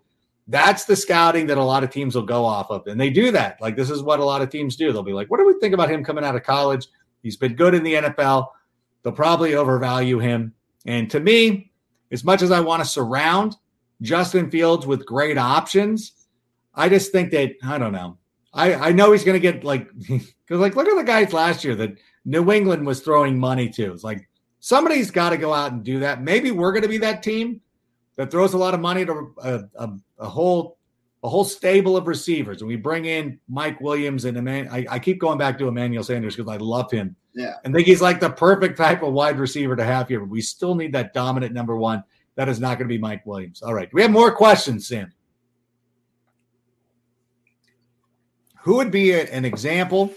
[0.49, 2.85] That's the scouting that a lot of teams will go off of.
[2.87, 3.61] And they do that.
[3.61, 4.91] Like, this is what a lot of teams do.
[4.91, 6.87] They'll be like, what do we think about him coming out of college?
[7.23, 8.47] He's been good in the NFL.
[9.03, 10.53] They'll probably overvalue him.
[10.85, 11.71] And to me,
[12.11, 13.55] as much as I want to surround
[14.01, 16.13] Justin Fields with great options,
[16.73, 18.17] I just think that, I don't know.
[18.57, 21.63] I, I know he's going to get like, because like, look at the guys last
[21.63, 23.93] year that New England was throwing money to.
[23.93, 24.27] It's like,
[24.59, 26.21] somebody's got to go out and do that.
[26.21, 27.61] Maybe we're going to be that team
[28.15, 29.89] that throws a lot of money to a, a,
[30.19, 30.77] a whole
[31.23, 34.99] a whole stable of receivers, and we bring in Mike Williams and Eman- I, I
[34.99, 37.55] keep going back to Emmanuel Sanders because I love him Yeah.
[37.65, 40.19] and think he's like the perfect type of wide receiver to have here.
[40.19, 42.03] But we still need that dominant number one.
[42.35, 43.63] That is not going to be Mike Williams.
[43.63, 45.11] All right, do we have more questions, Sam?
[48.67, 50.13] Who would be an example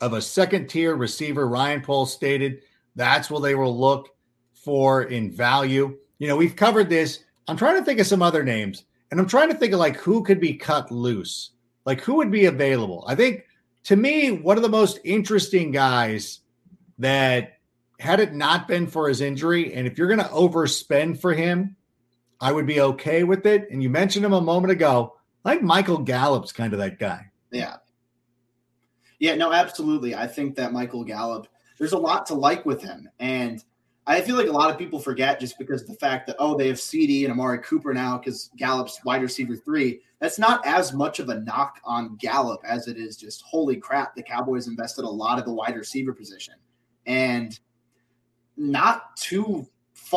[0.00, 1.48] of a second tier receiver?
[1.48, 2.62] Ryan Poles stated
[2.94, 4.10] that's what they will look
[4.54, 5.98] for in value.
[6.20, 7.24] You know, we've covered this.
[7.48, 9.96] I'm trying to think of some other names, and I'm trying to think of like
[9.96, 11.50] who could be cut loose,
[11.86, 13.04] like who would be available.
[13.08, 13.46] I think
[13.86, 16.38] to me, one of the most interesting guys
[17.00, 17.54] that
[17.98, 21.74] had it not been for his injury, and if you're going to overspend for him,
[22.40, 23.68] I would be okay with it.
[23.72, 25.16] And you mentioned him a moment ago.
[25.44, 27.32] I Michael Gallup's kind of that guy.
[27.50, 27.78] Yeah.
[29.18, 30.14] Yeah, no, absolutely.
[30.14, 33.08] I think that Michael Gallup, there's a lot to like with him.
[33.18, 33.62] And
[34.06, 36.68] I feel like a lot of people forget just because the fact that, oh, they
[36.68, 40.00] have CeeDee and Amari Cooper now because Gallup's wide receiver three.
[40.20, 44.14] That's not as much of a knock on Gallup as it is just, holy crap,
[44.14, 46.54] the Cowboys invested a lot of the wide receiver position.
[47.06, 47.58] And
[48.56, 49.68] not too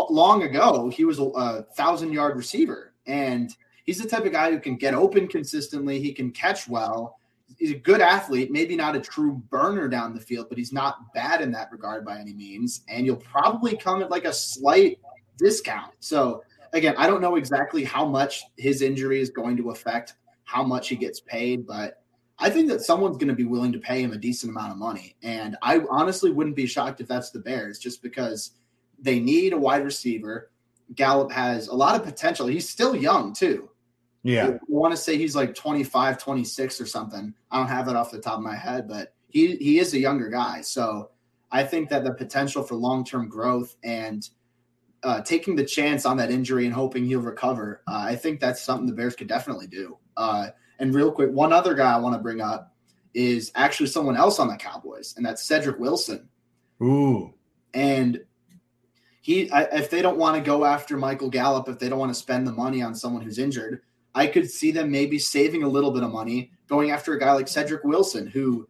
[0.10, 2.94] long ago, he was a, a thousand yard receiver.
[3.08, 7.18] And he's the type of guy who can get open consistently, he can catch well
[7.62, 11.13] he's a good athlete, maybe not a true burner down the field, but he's not
[11.13, 12.82] bad in that regard by any means.
[12.89, 14.97] And you'll probably come at like a slight
[15.38, 15.93] discount.
[16.00, 16.43] So
[16.74, 20.89] again, I don't know exactly how much his injury is going to affect how much
[20.89, 22.02] he gets paid, but
[22.39, 24.80] I think that someone's going to be willing to pay him a decent amount of
[24.80, 25.15] money.
[25.21, 28.54] And I honestly wouldn't be shocked if that's the Bears just because
[28.97, 30.50] they need a wide receiver.
[30.95, 32.47] Gallup has a lot of potential.
[32.47, 33.69] He's still young too.
[34.24, 34.48] Yeah.
[34.48, 37.34] I want to say he's like 25, 26 or something.
[37.50, 40.00] I don't have that off the top of my head, but he he is a
[40.00, 40.62] younger guy.
[40.62, 41.12] So
[41.52, 44.28] I think that the potential for long term growth and
[45.04, 48.62] uh, taking the chance on that injury and hoping he'll recover, uh, I think that's
[48.62, 49.98] something the Bears could definitely do.
[50.16, 52.76] Uh, and real quick, one other guy I want to bring up
[53.14, 56.30] is actually someone else on the Cowboys, and that's Cedric Wilson.
[56.82, 57.34] Ooh.
[57.74, 58.22] And
[59.22, 62.12] he, I, if they don't want to go after Michael Gallup, if they don't want
[62.12, 63.82] to spend the money on someone who's injured,
[64.13, 67.32] I could see them maybe saving a little bit of money going after a guy
[67.34, 68.67] like Cedric Wilson, who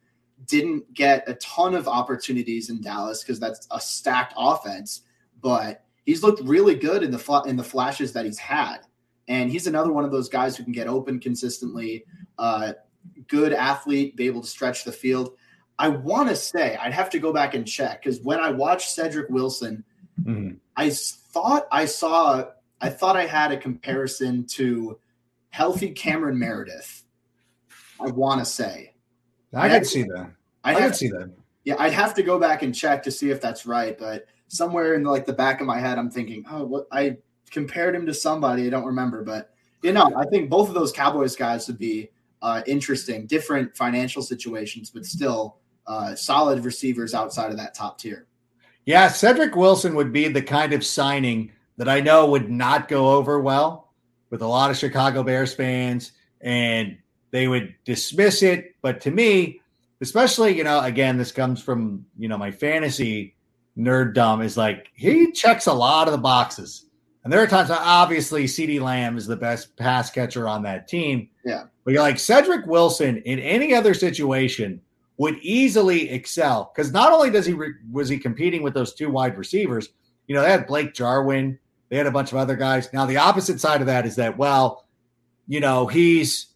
[0.48, 5.02] didn't get a ton of opportunities in Dallas because that's a stacked offense,
[5.42, 8.80] but he's looked really good in the fl- in the flashes that he's had,
[9.28, 12.06] and he's another one of those guys who can get open consistently.
[12.38, 12.74] Uh,
[13.28, 15.34] good athlete, be able to stretch the field.
[15.80, 18.92] I want to say I'd have to go back and check because when I watched
[18.92, 19.84] Cedric Wilson,
[20.24, 20.58] Mhm.
[20.76, 22.46] I thought I saw,
[22.80, 25.00] I thought I had a comparison to
[25.52, 27.04] healthy Cameron Meredith.
[28.00, 28.96] I want to say.
[29.54, 29.80] I Yeah.
[29.80, 30.32] could see that.
[30.64, 31.32] I'd I could see that.
[31.64, 34.96] Yeah, I'd have to go back and check to see if that's right, but somewhere
[34.96, 37.18] in like the back of my head, I'm thinking, oh, what I
[37.52, 40.92] compared him to somebody I don't remember, but you know, I think both of those
[40.92, 42.10] Cowboys guys would be
[42.42, 48.28] uh, interesting, different financial situations, but still uh, solid receivers outside of that top tier.
[48.86, 53.10] Yeah, Cedric Wilson would be the kind of signing that I know would not go
[53.10, 53.81] over well
[54.32, 56.98] with a lot of Chicago Bears fans, and
[57.30, 58.76] they would dismiss it.
[58.82, 59.62] But to me,
[60.02, 63.36] especially, you know, again, this comes from, you know, my fantasy
[63.78, 66.86] nerddom is like he checks a lot of the boxes.
[67.24, 71.30] And there are times, obviously, CeeDee Lamb is the best pass catcher on that team.
[71.46, 71.66] Yeah.
[71.84, 74.82] But you're like Cedric Wilson in any other situation
[75.18, 79.12] would easily excel because not only does he re- was he competing with those two
[79.12, 79.90] wide receivers,
[80.26, 81.60] you know, they had Blake Jarwin,
[81.92, 82.92] they had a bunch of other guys.
[82.94, 84.88] Now the opposite side of that is that well,
[85.46, 86.48] you know, he's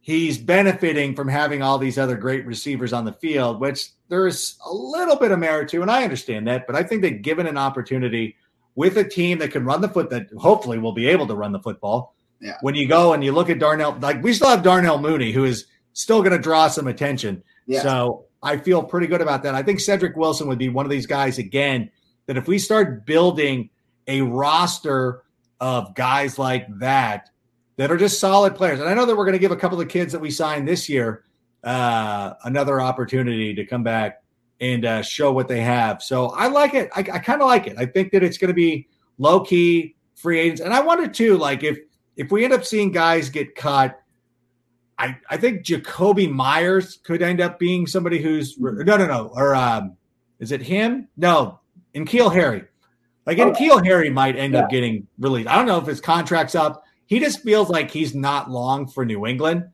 [0.00, 4.72] he's benefiting from having all these other great receivers on the field, which there's a
[4.72, 7.58] little bit of merit to, and I understand that, but I think that given an
[7.58, 8.36] opportunity
[8.76, 11.50] with a team that can run the foot that hopefully will be able to run
[11.50, 12.14] the football.
[12.40, 12.56] Yeah.
[12.60, 15.44] When you go and you look at Darnell, like we still have Darnell Mooney, who
[15.44, 17.42] is still going to draw some attention.
[17.66, 17.82] Yeah.
[17.82, 19.54] So I feel pretty good about that.
[19.54, 21.90] I think Cedric Wilson would be one of these guys again
[22.26, 23.70] that if we start building
[24.06, 25.22] a roster
[25.60, 27.30] of guys like that
[27.76, 29.80] that are just solid players, and I know that we're going to give a couple
[29.80, 31.24] of kids that we signed this year
[31.64, 34.22] uh, another opportunity to come back
[34.60, 36.02] and uh, show what they have.
[36.02, 36.88] So I like it.
[36.94, 37.76] I, I kind of like it.
[37.78, 38.88] I think that it's going to be
[39.18, 41.78] low key free agents, and I wonder too, like if
[42.16, 44.00] if we end up seeing guys get cut.
[44.98, 49.54] I, I think Jakobi Meyers could end up being somebody who's no no no or
[49.54, 49.94] um,
[50.38, 51.08] is it him?
[51.18, 51.60] No,
[51.94, 52.64] N'Keal Harry.
[53.26, 53.52] Like in Oh.
[53.54, 55.48] Keel Harry might end up getting released.
[55.48, 56.84] I don't know if his contract's up.
[57.06, 59.64] He just feels like he's not long for New England.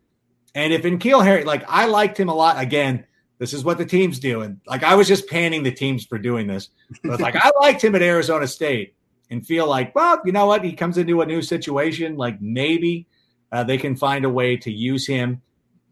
[0.55, 2.61] And if N'Keal Harry, like I liked him a lot.
[2.61, 3.05] Again,
[3.39, 4.61] this is what the team's doing.
[4.67, 6.71] Like I was just panning the teams for doing this.
[7.05, 8.95] But like I liked him at Arizona State
[9.31, 10.65] and feel like, well, you know what?
[10.65, 12.17] He comes into a new situation.
[12.17, 13.07] Like maybe
[13.51, 15.43] uh, they can find a way to use him.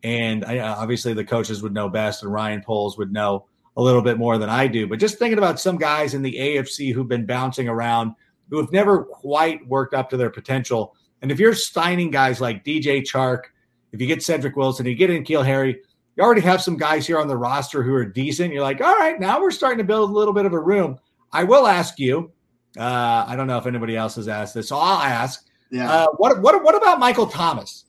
[0.02, 3.46] And I, uh, obviously, the coaches would know best, and Ryan Poles would know
[3.80, 4.86] a little bit more than I do.
[4.86, 8.14] But just thinking about some guys in the AFC who've been bouncing around,
[8.50, 10.94] who have never quite worked up to their potential.
[11.22, 13.44] And if you're signing guys like DJ Chark,
[13.92, 15.80] if you get Cedric Wilson, you get N'Keal Harry,
[16.16, 18.52] you already have some guys here on the roster who are decent.
[18.52, 20.98] You're like, all right, now we're starting to build a little bit of a room.
[21.32, 22.32] I will ask you.
[22.78, 25.46] Uh, I don't know if anybody else has asked this, so I'll ask.
[25.72, 25.90] Yeah.
[25.90, 27.86] Uh, what what what about Michael Thomas?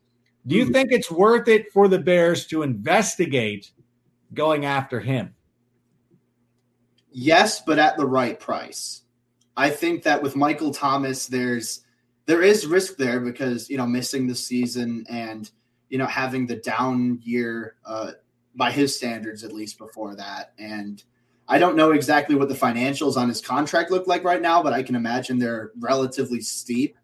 [0.47, 0.71] Do you Hmm.
[0.71, 3.71] think it's worth it for the Bears to investigate
[4.34, 5.36] going after him?
[7.12, 9.02] Yes, but at the right price.
[9.58, 11.82] I think that with Michael Thomas, there's
[12.26, 15.52] there is risk there because you know missing the season and
[15.89, 18.12] you know having the down year uh,
[18.56, 21.04] by his standards at least before that, and
[21.47, 24.71] I don't know exactly what the financials on his contract look like right now, but
[24.71, 26.97] I can imagine they're relatively steep.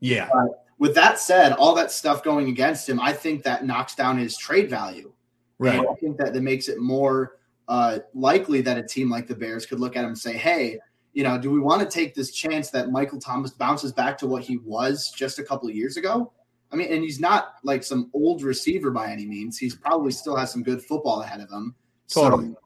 [0.00, 0.30] Yeah,
[0.78, 4.38] With that said, all that stuff going against him, I think that knocks down his
[4.38, 5.12] trade value.
[5.58, 5.78] right.
[5.78, 7.36] And I think that that makes it more
[7.70, 10.76] uh, likely that a team like the Bears could look at him and say, "Hey,
[11.12, 14.26] you know, do we want to take this chance that Michael Thomas bounces back to
[14.26, 16.32] what he was just a couple of years ago?"
[16.72, 19.56] I mean, and he's not like some old receiver by any means.
[19.56, 21.76] He's probably still has some good football ahead of him.
[22.12, 22.48] Totally.
[22.48, 22.56] So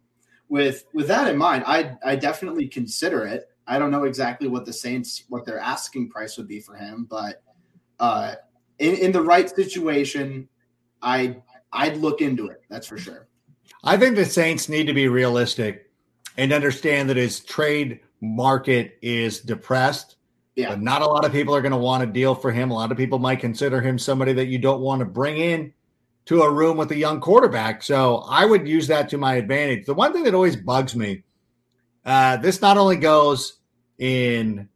[0.49, 3.51] with with that in mind, I I definitely consider it.
[3.67, 7.07] I don't know exactly what the Saints what their asking price would be for him,
[7.11, 7.43] but
[8.01, 8.37] uh,
[8.79, 10.49] in in the right situation,
[11.03, 11.43] I
[11.75, 12.63] I'd look into it.
[12.71, 13.29] That's for sure.
[13.83, 15.91] I think the Saints need to be realistic
[16.37, 20.17] and understand that his trade market is depressed.
[20.57, 20.71] Yeah.
[20.71, 22.71] But not a lot of people are going to want to deal for him.
[22.71, 25.73] A lot of people might consider him somebody that you don't want to bring in
[26.27, 27.83] to a room with a young quarterback.
[27.83, 29.85] So I would use that to my advantage.
[29.85, 31.25] The one thing that always bugs me,
[32.05, 33.59] uh, this not only goes
[33.99, 34.69] in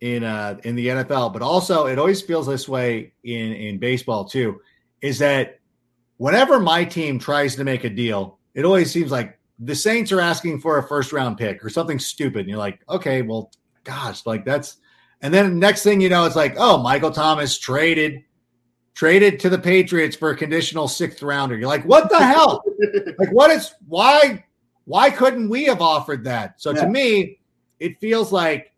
[0.00, 4.24] in uh, in the NFL, but also it always feels this way in in baseball
[4.24, 4.60] too,
[5.00, 5.59] is that
[6.20, 10.20] whenever my team tries to make a deal, it always seems like the Saints are
[10.20, 12.40] asking for a first round pick or something stupid.
[12.40, 13.50] And you're like, okay, well,
[13.84, 14.76] gosh, like that's
[15.22, 18.22] and then next thing you know, it's like, oh, Michael Thomas traded
[18.92, 21.56] traded to the Patriots for a conditional sixth rounder.
[21.56, 22.62] You're like, what the hell?
[23.16, 24.44] like, what is why
[24.84, 26.60] why couldn't we have offered that?
[26.60, 26.82] So Yeah.
[26.82, 27.40] to me,
[27.78, 28.74] it feels like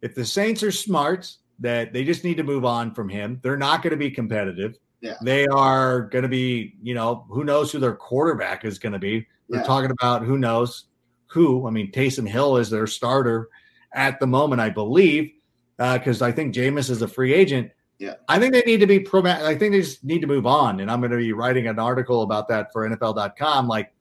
[0.00, 3.40] if the Saints are smart, that they just need to move on from him.
[3.42, 4.78] They're not going to be competitive.
[5.00, 5.14] Yeah.
[5.22, 8.98] They are going to be, you know, who knows who their quarterback is going to
[8.98, 9.26] be.
[9.48, 9.66] They're Yeah.
[9.66, 10.84] talking about who knows
[11.26, 11.66] who.
[11.66, 13.48] I mean, Taysom Hill is their starter
[13.92, 15.32] at the moment, I believe,
[15.78, 17.70] uh, because I think Jameis is a free agent.
[17.98, 18.14] Yeah.
[18.28, 19.22] I think they need to be pro.
[19.24, 21.78] I think they just need to move on, and I'm going to be writing an
[21.78, 23.66] article about that for NFL.com.
[23.66, 23.92] Like,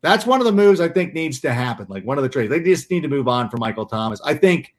[0.00, 1.86] that's one of the moves I think needs to happen.
[1.88, 4.20] Like one of the trades, they just need to move on from Michael Thomas.
[4.24, 4.74] I think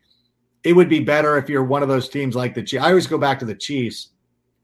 [0.64, 2.84] it would be better if you're one of those teams like the Chiefs.
[2.84, 4.10] I always go back to the Chiefs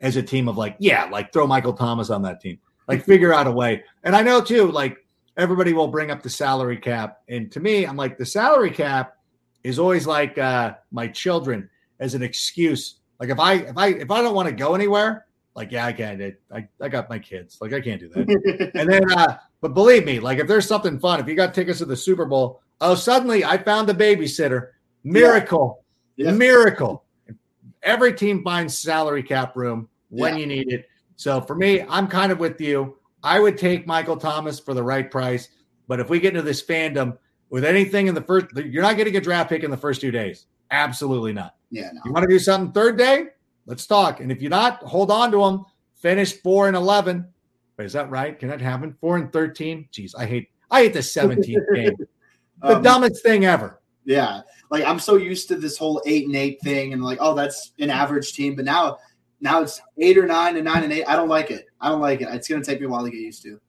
[0.02, 3.34] as a team of like, yeah, like throw Michael Thomas on that team, like figure
[3.34, 3.84] out a way.
[4.04, 4.98] And I know too, like
[5.38, 9.16] everybody will bring up the salary cap, and to me, I'm like the salary cap
[9.64, 12.96] is always like uh, my children as an excuse.
[13.20, 15.94] Like if I if I if I don't want to go anywhere, like yeah, I
[15.94, 16.22] can't.
[16.54, 17.58] I I got my kids.
[17.60, 18.72] Like I can't do that.
[18.76, 21.80] and then, uh, but believe me, like if there's something fun, if you got tickets
[21.80, 24.70] to the Super Bowl, oh, suddenly I found a babysitter.
[25.04, 25.84] Miracle,
[26.18, 26.32] Yeah.
[26.32, 27.04] miracle.
[27.84, 30.40] Every team finds salary cap room when Yeah.
[30.42, 30.86] you need it.
[31.16, 32.98] So for me, I'm kind of with you.
[33.24, 35.50] I would take Michael Thomas for the right price.
[35.88, 37.18] But if we get into this fandom
[37.50, 40.12] with anything in the first, you're not getting a draft pick in the first two
[40.12, 40.46] days.
[40.72, 41.56] Absolutely not.
[41.72, 42.02] yeah, no.
[42.06, 43.28] You want to do something third day?
[43.66, 44.20] Let's talk.
[44.22, 45.66] And if you're not, hold on to them.
[45.96, 47.28] Finish four and eleven.
[47.78, 48.38] Wait, is that right?
[48.40, 48.96] Can that happen?
[49.02, 49.88] Four and thirteen?
[49.92, 51.96] Jeez, I hate I hate the 17th game.
[52.62, 53.79] The Um, dumbest thing ever.
[54.10, 54.42] Yeah,
[54.72, 57.74] like I'm so used to this whole eight and eight thing, and like, oh, that's
[57.78, 58.56] an average team.
[58.56, 58.98] But now,
[59.40, 61.06] now it's eight or nine and nine and eight.
[61.06, 61.68] I don't like it.
[61.80, 62.28] I don't like it.
[62.32, 63.62] It's gonna take me a while to get used to.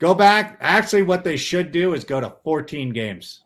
[0.00, 0.58] Go back.
[0.60, 3.42] Actually, what they should do is go to 14 games.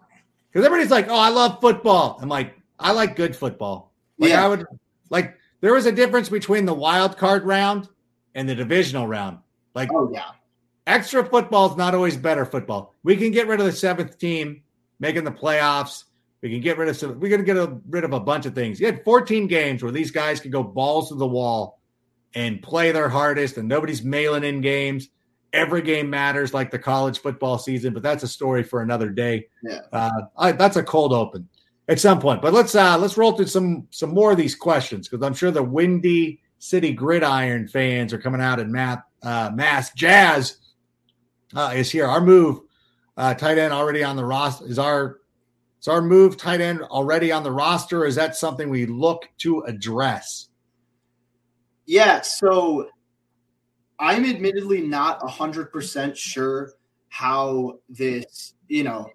[0.50, 2.18] Because everybody's like, oh, I love football.
[2.20, 3.92] I'm like, I like good football.
[4.18, 4.44] Like Yeah.
[4.44, 4.64] I would
[5.10, 7.88] like there was a difference between the wild card round
[8.34, 9.38] and the divisional round.
[9.74, 10.30] Like Oh yeah,
[10.86, 12.94] extra football is not always better football.
[13.02, 14.62] We can get rid of the seventh team
[14.98, 16.04] making the playoffs.
[16.42, 17.20] We can get rid of some.
[17.20, 18.80] We're going to get a, rid of a bunch of things.
[18.80, 21.80] You had 14 games where these guys could go balls to the wall
[22.34, 25.08] and play their hardest, and nobody's mailing in games.
[25.52, 27.92] Every game matters, like the college football season.
[27.92, 29.48] But that's a story for another day.
[29.62, 29.80] Yeah.
[29.92, 31.48] uh, I, that's a cold open
[31.88, 32.40] at some point.
[32.40, 35.50] But let's uh, let's roll through some some more of these questions because I'm sure
[35.50, 39.92] the Windy City Gridiron fans are coming out in math uh, mass.
[39.92, 40.58] Jazz
[41.54, 42.06] uh, is here.
[42.06, 42.60] Our move
[43.16, 45.19] uh, tight end already on the roster is our
[45.80, 48.04] is our move tight end already on the roster.
[48.04, 50.50] Is that something we look to address?
[51.90, 52.20] yeah.
[52.20, 52.88] So
[53.98, 56.74] I'm admittedly not hundred percent sure
[57.08, 59.10] how this, you know,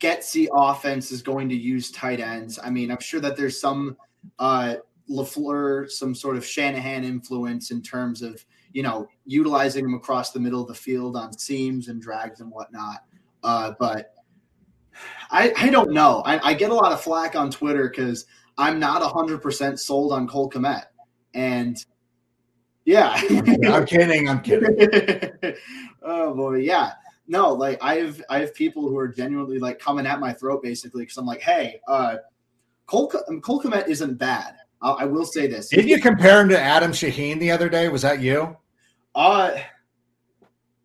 [0.00, 2.58] Getsy offense is going to use tight ends.
[2.64, 3.94] I mean, I'm sure that there's some
[4.38, 4.76] uh
[5.10, 10.40] LaFleur, some sort of Shanahan influence in terms of, you know, utilizing him across the
[10.40, 13.04] middle of the field on seams and drags and whatnot.
[13.44, 14.14] Uh, but
[15.30, 16.22] I, I don't know.
[16.24, 18.26] I, I get a lot of flack on Twitter because
[18.58, 20.84] I'm not 100% sold on Cole Kmet.
[21.34, 21.76] And
[22.84, 23.10] yeah.
[23.68, 24.28] I'm kidding.
[24.28, 25.54] I'm kidding.
[26.02, 26.92] oh boy, yeah.
[27.28, 30.62] No, like I have I have people who are genuinely like coming at my throat
[30.62, 32.16] basically because I'm like, hey, uh,
[32.86, 34.56] Cole Cole Kmet isn't bad.
[34.82, 35.68] I, I will say this.
[35.68, 37.88] Did you compare him to Adam Shaheen the other day?
[37.88, 38.56] Was that you?
[39.14, 39.52] Uh,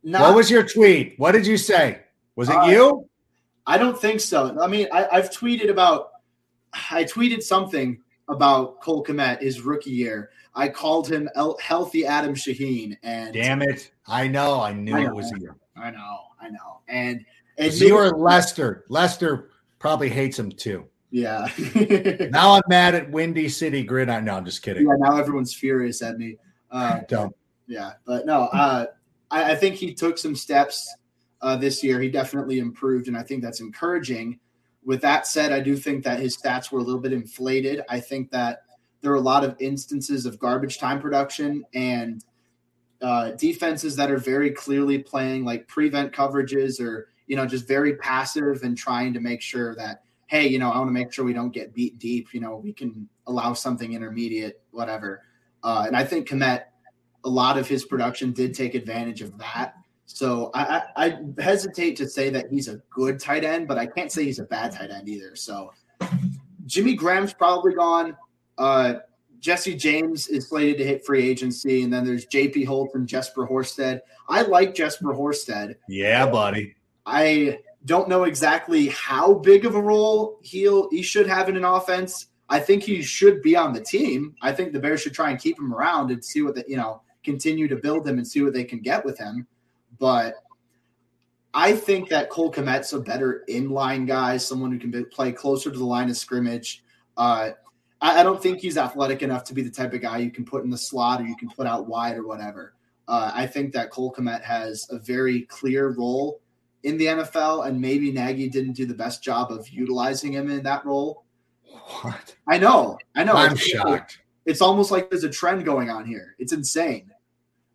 [0.03, 1.15] not, what was your tweet?
[1.17, 2.01] What did you say?
[2.35, 3.06] Was it Uh, you?
[3.67, 4.59] I don't think so.
[4.59, 6.09] I mean, I, I've tweeted about.
[6.91, 10.29] I tweeted something about Cole Kmet his rookie year.
[10.55, 13.91] I called him El- healthy Adam Shaheen, and Damn it!
[14.07, 14.59] I know.
[14.61, 15.53] I knew I it was you.
[15.75, 17.23] I know, I know, and
[17.57, 18.85] It's you were Lester.
[18.89, 19.49] Lester
[19.79, 20.87] probably hates him too.
[21.11, 21.47] yeah.
[22.31, 24.25] Now I'm mad at Windy City Gridiron.
[24.25, 24.87] No, I'm just kidding.
[24.87, 26.37] yeah, now everyone's furious at me.
[26.71, 27.35] Uh, Don't.
[27.67, 28.87] yeah, but no, uh,
[29.29, 30.93] I, I think he took some steps
[31.41, 31.99] uh, this year.
[32.01, 34.39] He definitely improved, and I think that's encouraging.
[34.83, 37.81] With that said, I do think that his stats were a little bit inflated.
[37.89, 38.63] I think that
[39.01, 42.23] there are a lot of instances of garbage time production and
[43.01, 47.95] uh, defenses that are very clearly playing like prevent coverages or you know just very
[47.97, 51.23] passive and trying to make sure that hey you know I want to make sure
[51.23, 52.33] we don't get beat deep.
[52.33, 55.21] You know we can allow something intermediate, whatever.
[55.63, 56.63] Uh, and I think Kmet,
[57.23, 59.75] a lot of his production did take advantage of that.
[60.07, 63.85] So I, I, I hesitate to say that he's a good tight end, but I
[63.85, 65.35] can't say he's a bad tight end either.
[65.35, 65.71] So
[66.65, 68.15] Jimmy Graham's probably gone.
[68.57, 68.95] Uh,
[69.39, 72.63] Jesse James is slated to hit free agency, and then there's J.P.
[72.63, 73.99] Holtz and Jesper Horsted.
[74.27, 75.75] I like Jesper Horsted.
[75.87, 76.75] Yeah, buddy.
[77.05, 81.63] I don't know exactly how big of a role he'll he should have in an
[81.63, 82.27] offense.
[82.49, 84.35] I think he should be on the team.
[84.41, 86.77] I think the Bears should try and keep him around and see what the you
[86.77, 89.47] know continue to build him and see what they can get with him.
[89.99, 90.35] But
[91.53, 95.71] I think that Cole Kmet's a better inline guy, someone who can be, play closer
[95.71, 96.83] to the line of scrimmage.
[97.15, 97.51] Uh,
[98.01, 100.45] I, I don't think he's athletic enough to be the type of guy you can
[100.45, 102.75] put in the slot or you can put out wide or whatever.
[103.07, 106.41] Uh, I think that Cole Kmet has a very clear role
[106.83, 110.61] in the NFL, and maybe Nagy didn't do the best job of utilizing him in
[110.63, 111.23] that role.
[112.01, 112.35] What?
[112.47, 113.33] I know, I know.
[113.33, 114.19] I'm It's- shocked.
[114.45, 116.35] It's almost like there's a trend going on here.
[116.39, 117.11] It's insane.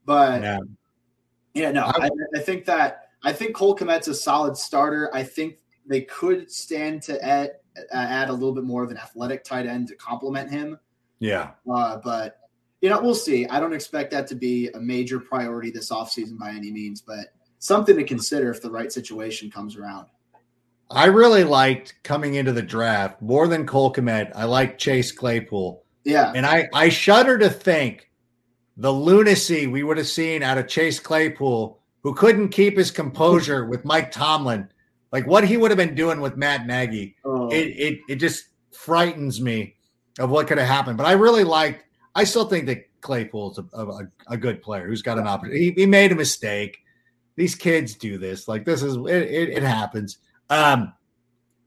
[0.07, 0.59] But Yeah.
[1.55, 5.11] Yeah, no, I, I think that I think Cole Kmet's a solid starter.
[5.15, 7.53] I think they could stand to add,
[7.93, 10.79] add a little bit more of an athletic tight end to complement him.
[11.19, 11.51] Yeah.
[11.73, 12.39] Uh, but
[12.81, 13.47] you know, we'll see.
[13.47, 17.29] I don't expect that to be a major priority this offseason by any means, but
[17.61, 20.09] something to consider if the right situation comes around.
[20.91, 24.33] I really liked coming into the draft more than Cole Kmet.
[24.35, 25.85] I like Chase Claypool.
[26.05, 28.11] Yeah, And I, I shudder to think
[28.77, 33.67] the lunacy we would have seen out of Chase Claypool, who couldn't keep his composure
[33.69, 34.69] with Mike Tomlin,
[35.13, 37.17] like what he would have been doing with Matt Nagy.
[37.25, 39.77] Oh, It it it just frightens me
[40.19, 40.97] of what could have happened.
[40.97, 41.85] But I really liked.
[42.15, 45.65] I still think that Claypool's a, a, a good player who's got an opportunity.
[45.65, 46.79] He, he made a mistake.
[47.37, 48.49] These kids do this.
[48.49, 49.23] Like this is it.
[49.31, 50.19] It, it happens.
[50.51, 50.93] Um,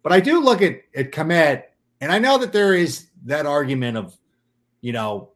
[0.03, 1.63] but I do look at at Kmet,
[2.01, 4.15] and I know that there is that argument of,
[4.81, 5.31] you know,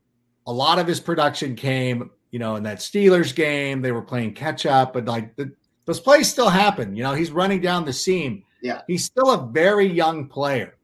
[0.50, 3.82] a lot of his production came, you know, in that Steelers game.
[3.82, 5.52] They were playing catch up, but like the,
[5.86, 6.96] those plays still happen.
[6.96, 8.44] You know, he's running down the seam.
[8.62, 8.82] Yeah.
[8.88, 10.76] he's still a very young player,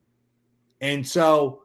[0.81, 1.63] and so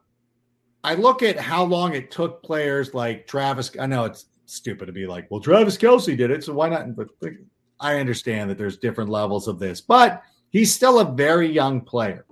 [0.83, 3.71] I look at how long it took players like Travis.
[3.79, 6.97] I know it's stupid to be like, well, Travis Kelce did it, so why not?
[6.97, 7.09] But
[7.79, 12.25] I understand that there's different levels of this, but he's still a very young player.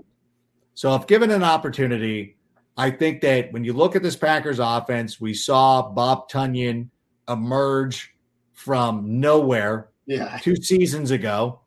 [0.75, 2.38] So if given an opportunity,
[2.79, 6.89] I think that when you look at this Packers offense, we saw Bob Tonyan
[7.29, 8.15] emerge
[8.53, 11.61] from nowhere yeah, two seasons ago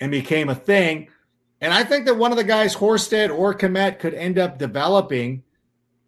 [0.00, 1.08] and became a thing.
[1.60, 5.44] And I think that one of the guys, Horsted or Kmet, could end up developing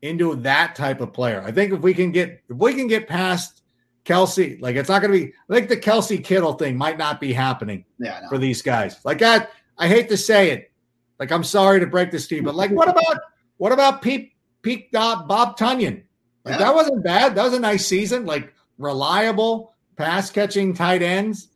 [0.02, 1.42] into that type of player.
[1.46, 3.62] I think if we can get if we can get past
[4.04, 5.32] Kelce, like it's not going to be.
[5.48, 8.28] I think the Kelce Kittle thing might not be happening yeah.
[8.28, 8.98] For these guys.
[9.04, 10.72] Like that, I hate to say it.
[11.20, 13.18] Like I'm sorry to break this to you, but like what about
[13.58, 14.32] what about Pete
[14.62, 16.02] Pete Bob, Bob Tonyan?
[16.44, 16.58] Like Yeah.
[16.58, 17.34] that wasn't bad.
[17.34, 18.26] That was a nice season.
[18.26, 21.48] Like reliable pass catching tight ends.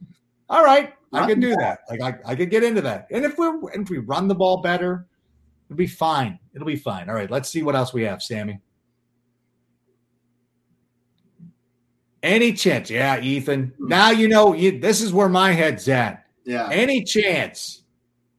[0.51, 1.81] All right, I Not could do that.
[1.89, 3.07] Like I, I could get into that.
[3.11, 5.07] And if we're if we run the ball better,
[5.69, 6.39] it'll be fine.
[6.55, 7.09] It'll be fine.
[7.09, 8.61] All right, let's see what else we have, Sammy.
[12.23, 12.91] Any chance?
[12.91, 13.75] Yeah, Ethan.
[13.79, 13.89] Hmm.
[13.89, 16.25] Now you know you, this is where my head's at.
[16.45, 17.84] Yeah, Any chance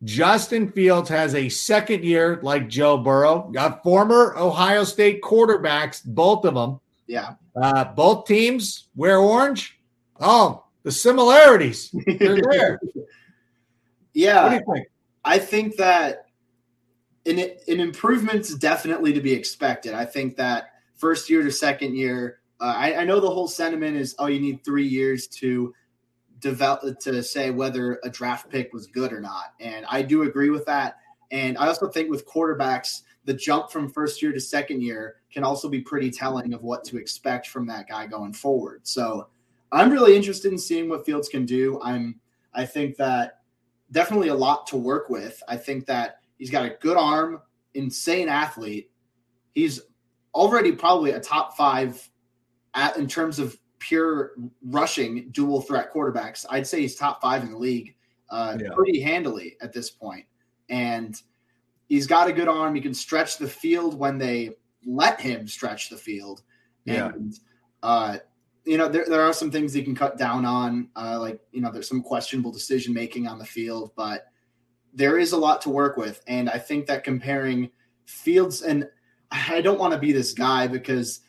[0.05, 3.49] Justin Fields has a second year like Joe Burrow?
[3.51, 6.79] Got former Ohio State quarterbacks, both of them.
[7.07, 7.33] yeah.
[7.59, 9.79] Uh, both teams wear orange.
[10.19, 11.93] Oh, the similarities.
[12.05, 12.79] They're there.
[14.15, 14.87] What do yeah, you think?
[15.25, 16.27] I think that
[17.25, 19.93] an, an improvement's definitely to be expected.
[19.93, 23.97] I think that first year to second year, uh, I, I know the whole sentiment
[23.97, 25.73] is, oh, you need three years to
[26.45, 30.51] develop to say whether a draft pick was good or not, and I do agree
[30.51, 30.97] with that.
[31.31, 35.43] And I also think with quarterbacks, the jump from first year to second year can
[35.43, 38.81] also be pretty telling of what to expect from that guy going forward.
[38.83, 39.27] So
[39.71, 41.81] I'm really interested in seeing what Fields can do.
[41.81, 42.19] I'm
[42.53, 43.39] I think that
[43.91, 45.41] definitely a lot to work with.
[45.47, 47.41] I think that he's got a good arm,
[47.73, 48.91] insane athlete.
[49.55, 49.81] He's
[50.35, 52.07] already probably a top five
[52.75, 56.45] at in terms of pure rushing dual threat quarterbacks.
[56.49, 57.95] I'd say he's top five in the league
[58.29, 58.69] uh, Yeah.
[58.73, 60.25] pretty handily at this point.
[60.69, 61.21] And
[61.87, 62.75] he's got a good arm.
[62.75, 64.51] He can stretch the field when they
[64.85, 66.41] let him stretch the field.
[66.85, 67.09] Yeah.
[67.09, 67.39] And,
[67.83, 68.17] uh,
[68.65, 71.61] you know, there, there are some things he can cut down on, uh, like, you
[71.61, 74.25] know, there's some questionable decision making on the field, but
[74.93, 76.21] there is a lot to work with.
[76.27, 77.69] And I think that comparing
[78.05, 78.87] Fields, and
[79.31, 81.21] I don't want to be this guy because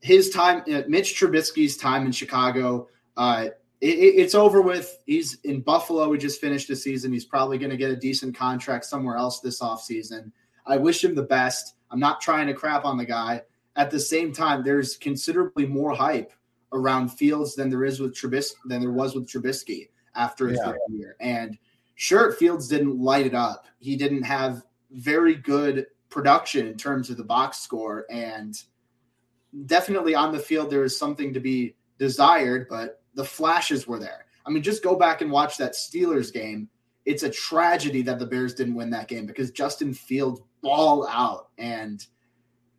[0.00, 3.46] his time, uh, Mitch Trubisky's time in Chicago, uh,
[3.80, 4.98] it, it- it's over with.
[5.06, 6.08] He's in Buffalo.
[6.08, 7.12] We just finished the season.
[7.12, 10.32] He's probably going to get a decent contract somewhere else this offseason.
[10.66, 11.74] I wish him the best.
[11.90, 13.42] I'm not trying to crap on the guy.
[13.76, 16.32] At the same time, there's considerably more hype
[16.72, 20.72] around Fields than there is with Trubisky than there was with Trubisky after his Yeah.
[20.90, 21.16] year.
[21.20, 21.58] And
[21.94, 23.66] sure, Fields didn't light it up.
[23.78, 28.60] He didn't have very good production in terms of the box score, and
[29.64, 34.26] definitely on the field there is something to be desired, but the flashes were there.
[34.46, 36.68] I mean, just go back and watch that Steelers game.
[37.04, 41.48] It's a tragedy that the Bears didn't win that game because Justin Fields ball out,
[41.56, 42.04] and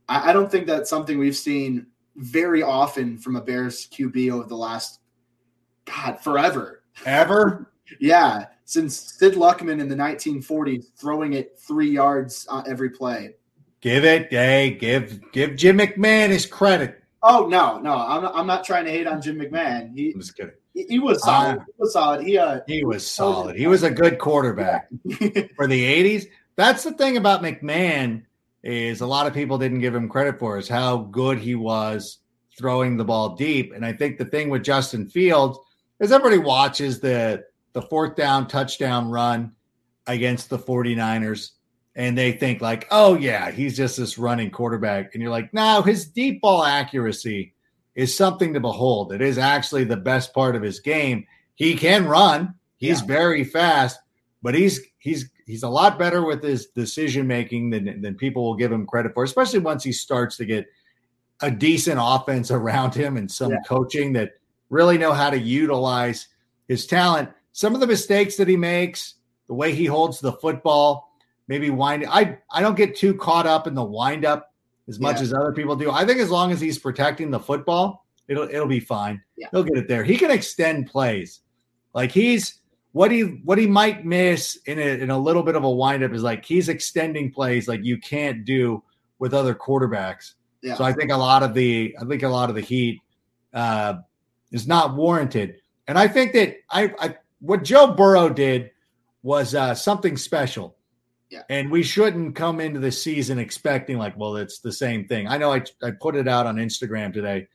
[0.08, 4.48] I, I don't think that's something we've seen very often from a Bears QB over
[4.48, 5.00] the last
[5.86, 6.84] God forever.
[7.06, 7.72] Ever?
[8.02, 13.36] Yeah, since Sid Luckman in the 1940s throwing it three yards on every play.
[13.88, 17.02] Give it, hey, give give Jim McMahon his credit.
[17.24, 19.96] Oh no, no, I'm not, I'm not trying to hate on Jim McMahon.
[19.96, 20.52] He, I'm just kidding.
[20.74, 21.60] he, he was solid.
[21.60, 22.26] Uh, he was solid.
[22.26, 23.56] He uh, He was solid.
[23.56, 24.90] He was a good quarterback
[25.56, 26.26] for the 80s.
[26.58, 28.24] That's the thing about McMahon
[28.62, 32.18] is a lot of people didn't give him credit for is how good he was
[32.60, 33.72] throwing the ball deep.
[33.74, 35.58] And I think the thing with Justin Fields
[36.02, 39.54] is everybody watches the the fourth down touchdown run
[40.08, 41.52] against the 49ers
[41.98, 45.82] and they think like, "Oh yeah, he's just this running quarterback." And you're like, "No,
[45.82, 47.54] his deep ball accuracy
[47.96, 49.12] is something to behold.
[49.12, 51.26] It is actually the best part of his game.
[51.56, 52.54] He can run.
[52.78, 53.08] He's Yeah.
[53.08, 54.00] very fast,
[54.42, 58.56] but he's he's he's a lot better with his decision making than than people will
[58.56, 60.68] give him credit for, especially once he starts to get
[61.42, 63.58] a decent offense around him and some Yeah.
[63.68, 64.32] coaching that
[64.70, 66.28] really know how to utilize
[66.68, 67.30] his talent.
[67.54, 69.16] Some of the mistakes that he makes,
[69.48, 71.07] the way he holds the football,
[71.48, 72.06] maybe wind.
[72.10, 74.54] I I don't get too caught up in the wind up
[74.88, 75.24] as much Yeah.
[75.24, 75.92] as other people do.
[75.92, 79.22] I think as long as he's protecting the football, it'll it'll be fine.
[79.38, 79.48] Yeah.
[79.52, 80.04] He'll get it there.
[80.04, 81.42] He can extend plays.
[81.94, 85.64] Like he's what he what he might miss in a, in a little bit of
[85.64, 88.84] a windup is like he's extending plays like you can't do
[89.20, 90.34] with other quarterbacks.
[90.62, 90.76] Yeah.
[90.76, 93.02] So I think a lot of the I think a lot of the heat
[93.54, 93.96] uh,
[94.52, 95.58] is not warranted.
[95.88, 98.72] And I think that I, I what Joe Burrow did
[99.24, 100.77] was uh, something special.
[101.30, 101.44] Yeah.
[101.50, 105.28] And we shouldn't come into the season expecting like, well, it's the same thing.
[105.28, 107.48] I know I I put it out on Instagram today,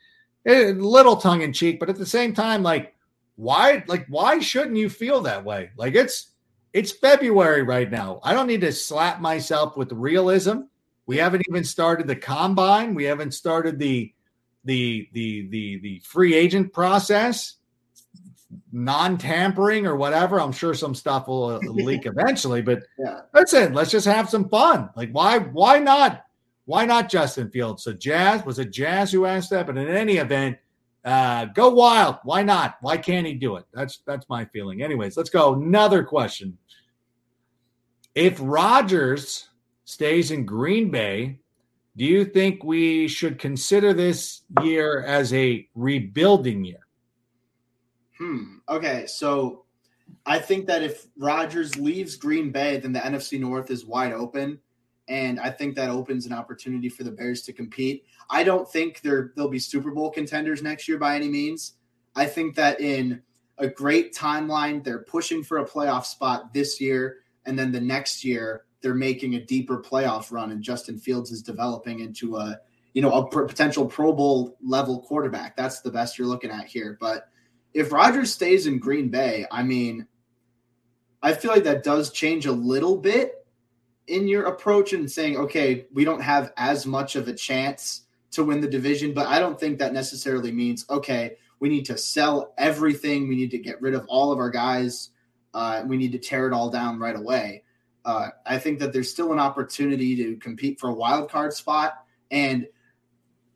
[0.47, 2.95] a little tongue in cheek, but at the same time, like,
[3.37, 5.71] why like why shouldn't you feel that way?
[5.77, 6.33] Like it's
[6.73, 8.21] it's February right now.
[8.23, 10.61] I don't need to slap myself with realism.
[11.07, 12.95] We haven't even started the combine.
[12.95, 14.13] We haven't started the
[14.65, 17.57] the the the the free agent process,
[18.73, 20.41] non-tampering or whatever.
[20.41, 23.21] I'm sure some stuff will uh, leak eventually, but Yeah.
[23.33, 23.73] that's it.
[23.73, 24.91] Let's just have some fun.
[24.97, 26.25] Like why why not
[26.65, 27.83] why not Justin Fields?
[27.85, 30.59] So Jazz was it Jazz who asked that, but in any event,
[31.05, 32.17] uh, go wild.
[32.23, 32.77] Why not?
[32.81, 33.65] Why can't he do it?
[33.73, 34.83] That's that's my feeling.
[34.83, 35.55] Anyways, let's go.
[35.55, 36.57] Another question.
[38.15, 39.49] If Rodgers
[39.85, 41.39] stays in Green Bay,
[41.97, 46.82] do you think we should consider this year as a rebuilding year?
[48.23, 48.59] Hmm.
[48.69, 49.65] Okay, so
[50.27, 54.61] I think that if Rodgers leaves Green Bay, then the NFC North is wide open,
[55.09, 58.05] and I think that opens an opportunity for the Bears to compete.
[58.31, 61.73] I don't think they're they'll be Super Bowl contenders next year by any means.
[62.15, 63.21] I think that in
[63.59, 67.17] a great timeline, they're pushing for a playoff spot this year,
[67.47, 71.43] and then the next year they're making a deeper playoff run, and Justin Fields is
[71.43, 72.57] developing into a
[72.95, 75.57] you know a potential Pro Bowl level quarterback.
[75.57, 77.27] That's the best you're looking at here, but
[77.75, 80.07] if Rodgers stays in Green Bay, I mean,
[81.23, 83.47] I feel like that does change a little bit
[84.09, 88.45] in your approach and saying, okay, we don't have as much of a chance to
[88.45, 92.55] win the division, but I don't think that necessarily means, okay, we need to sell
[92.59, 93.29] everything.
[93.29, 95.11] We need to get rid of all of our guys.
[95.55, 97.63] Uh, we need to tear it all down right away.
[98.05, 102.05] Uh, I think that there's still an opportunity to compete for a wild card spot.
[102.33, 102.67] And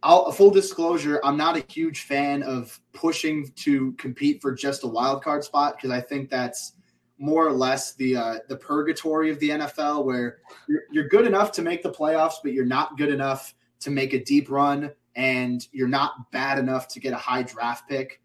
[0.06, 4.86] I'll, full disclosure, I'm not a huge fan of pushing to compete for just a
[4.86, 6.74] wild card spot because I think that's
[7.18, 10.38] more or less the uh, the purgatory of the NFL, where
[10.68, 14.12] you're, you're good enough to make the playoffs, but you're not good enough to make
[14.12, 18.20] a deep run, and you're not bad enough to get a high draft pick.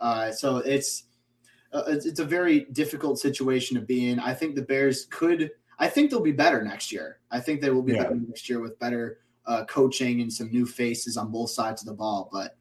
[0.00, 1.04] Uh, so it's
[1.74, 4.18] uh, it's it's a very difficult situation to be in.
[4.18, 5.50] I think the Bears could.
[5.78, 7.18] I think they'll be better next year.
[7.30, 8.04] I think they will be Yeah.
[8.04, 11.86] better next year with better uh, coaching and some new faces on both sides of
[11.86, 12.28] the ball.
[12.32, 12.56] But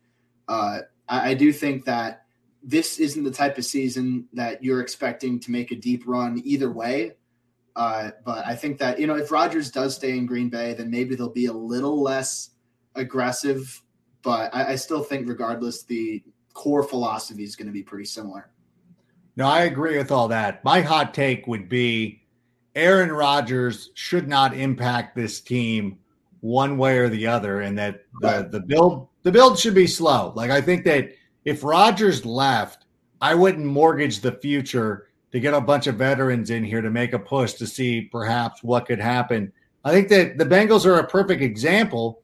[0.48, 2.26] uh, I, I do think that
[2.62, 6.72] this isn't the type of season that you're expecting to make a deep run either
[6.72, 7.14] way.
[7.76, 10.92] Uh, but I think that you know if Rodgers does stay in Green Bay, then
[10.92, 12.52] maybe they'll be a little less
[12.96, 13.82] aggressive.
[14.22, 16.24] But I, I still think, regardless, the
[16.54, 18.52] core philosophy is going to be pretty similar.
[19.36, 20.64] No, I agree with all that.
[20.64, 22.22] My hot take would be
[22.76, 25.98] Aaron Rodgers should not impact this team
[26.44, 30.34] one way or the other, and that the, the build the build should be slow.
[30.36, 31.14] Like I think that
[31.46, 32.86] if Rodgers left,
[33.22, 37.14] I wouldn't mortgage the future to get a bunch of veterans in here to make
[37.14, 39.54] a push to see perhaps what could happen.
[39.86, 42.22] I think that the Bengals are a perfect example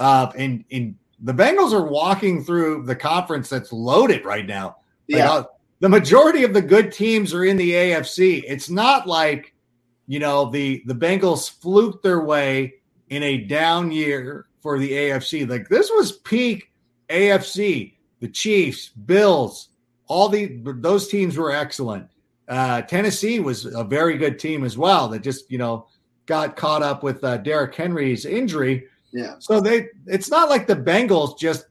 [0.00, 4.78] of in in the Bengals are walking through the conference that's loaded right now.
[5.08, 5.44] Like, Yeah, uh,
[5.78, 8.42] the majority of the good teams are in the AFC.
[8.48, 9.54] It's not like,
[10.08, 12.79] you know, the the Bengals fluked their way
[13.10, 15.48] in a down year for the AFC.
[15.48, 16.70] Like this was peak
[17.08, 17.94] AFC.
[18.20, 19.68] The Chiefs, Bills,
[20.06, 22.08] all the those teams were excellent.
[22.48, 25.08] Uh, Tennessee was a very good team as well.
[25.08, 25.86] That just you know
[26.26, 28.86] got caught up with uh, Derrick Henry's injury.
[29.12, 29.36] Yeah.
[29.38, 31.66] So they, it's not like the Bengals just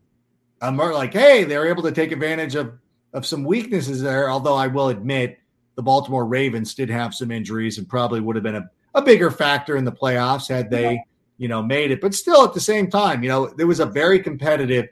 [0.62, 2.74] um, are like, hey, they're able to take advantage of
[3.14, 4.30] of some weaknesses there.
[4.30, 5.40] Although I will admit,
[5.76, 9.32] the Baltimore Ravens did have some injuries and probably would have been a, a bigger
[9.32, 11.04] factor in the playoffs had they.
[11.40, 12.02] You know, made it.
[12.02, 14.90] But still, at the same time, you know, there was a very competitive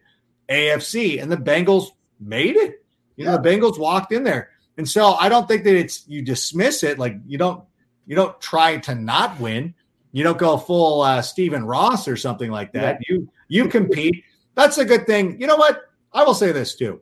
[0.50, 1.90] AFC, and the Bengals
[2.20, 2.84] made it.
[3.18, 3.36] You yeah.
[3.36, 6.82] know, the Bengals walked in there, and so I don't think that it's you dismiss
[6.84, 7.64] it like you don't
[8.08, 9.76] you don't try to not win.
[10.14, 13.00] You don't go full uh, Stephen Ross or something like that.
[13.08, 13.16] Yeah.
[13.16, 14.24] You you compete.
[14.56, 15.40] That's a good thing.
[15.40, 15.82] You know what?
[16.14, 17.02] I will say this too.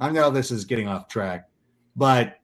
[0.00, 1.48] I know this is getting off track,
[1.96, 2.38] but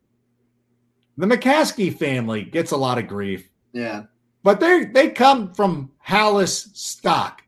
[1.16, 3.48] the McCaskey family gets a lot of grief.
[3.72, 4.04] Yeah.
[4.42, 7.42] But they they come from Halas stock.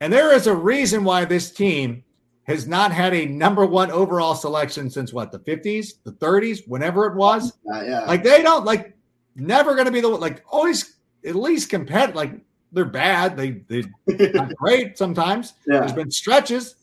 [0.00, 2.04] And there is a reason why this team
[2.44, 7.06] has not had a number one overall selection since what the 50s, the 30s, whenever
[7.06, 7.54] it was.
[7.72, 8.00] Uh, yeah.
[8.00, 8.94] Like they don't like
[9.34, 12.14] never going to be the like always at least compete.
[12.14, 12.32] Like
[12.72, 13.36] they're bad.
[13.36, 13.84] They they
[14.32, 15.54] not great sometimes.
[15.66, 15.80] Yeah.
[15.80, 16.76] There's been stretches,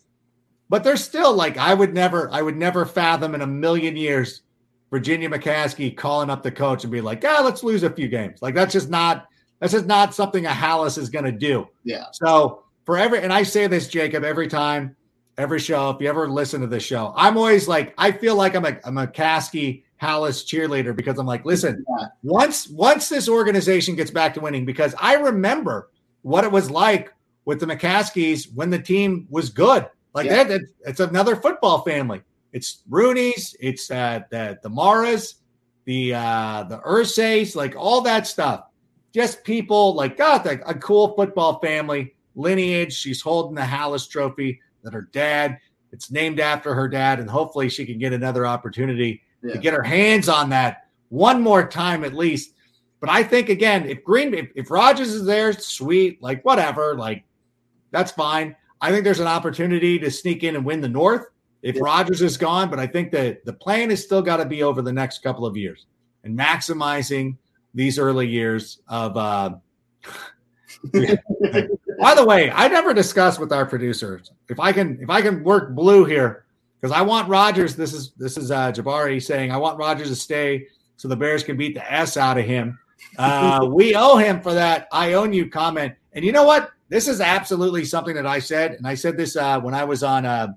[0.70, 4.42] but they're still like I would never I would never fathom in a million years
[4.90, 8.42] Virginia McCaskey calling up the coach and be like, "Ah, let's lose a few games."
[8.42, 9.28] Like that's just not
[9.62, 11.70] that's is not something a Halas is going to do.
[11.86, 12.08] Yeah.
[12.12, 14.98] So for every and I say this, Jacob, every time
[15.38, 15.90] every show.
[15.90, 18.78] If you ever listen to this show, I'm always like, I feel like I'm a,
[18.84, 22.08] I'm a Caskey Halas cheerleader because I'm like, listen, yeah.
[22.24, 25.90] once once this organization gets back to winning, because I remember
[26.22, 27.14] what it was like
[27.46, 29.88] with the McCaskeys when the team was good.
[30.14, 30.44] Like yeah.
[30.44, 32.22] that, it's another football family.
[32.54, 35.36] It's Rooney's, it's uh, the the Maras,
[35.86, 38.66] the uh, the Irsays, like all that stuff.
[39.14, 42.94] Just people like God, like a cool football family lineage.
[42.94, 45.60] She's holding the Halas Trophy that her dad,
[45.92, 49.54] it's named after her dad, and hopefully she can get another opportunity yeah.
[49.54, 52.54] to get her hands on that one more time at least.
[53.02, 57.24] But I think again, if Green, if, if Rodgers is there, sweet, like whatever, like
[57.92, 58.56] that's fine.
[58.80, 61.26] I think there's an opportunity to sneak in and win the North
[61.62, 61.82] if yeah.
[61.84, 62.70] Rodgers is gone.
[62.70, 65.46] But I think that the plan has still got to be over the next couple
[65.46, 65.86] of years
[66.24, 67.38] and maximizing
[67.74, 69.18] these early years of.
[69.18, 69.56] Uh,
[70.94, 75.44] by the way, I never discussed with our producers if I can if I can
[75.44, 76.46] work blue here
[76.80, 77.76] because I want Rodgers.
[77.76, 80.68] This is this is uh, Jabari saying I want Rodgers to stay
[80.98, 82.80] so the Bears can beat the s out of him.
[83.18, 84.88] Uh, we owe him for that.
[84.92, 85.94] I own you comment.
[86.14, 86.72] And you know what?
[86.90, 90.04] This is absolutely something that I said, and I said this uh, when I was
[90.04, 90.48] on uh,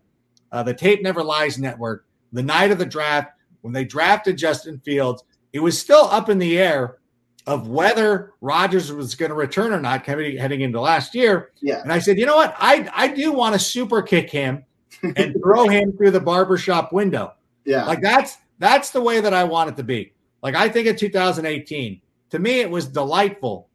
[0.50, 4.80] uh, the Tape Never Lies network the night of the draft when they drafted Justin
[4.80, 5.22] Fields.
[5.52, 6.98] It was still up in the air
[7.46, 11.50] of whether Rodgers was going to return or not coming heading into last year.
[11.60, 11.82] Yeah.
[11.82, 12.54] And I said, you know what?
[12.58, 14.64] I I do want to super kick him
[15.02, 17.34] and throw him through the barbershop window.
[17.64, 17.84] Yeah.
[17.84, 20.14] Like that's that's the way that I want it to be.
[20.42, 23.68] Like I think in 2018, to me it was delightful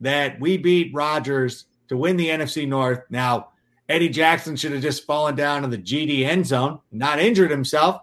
[0.00, 3.00] that we beat Rodgers to win the NFC North.
[3.08, 3.50] Now,
[3.88, 8.02] Eddie Jackson should have just fallen down in the GD end zone, not injured himself.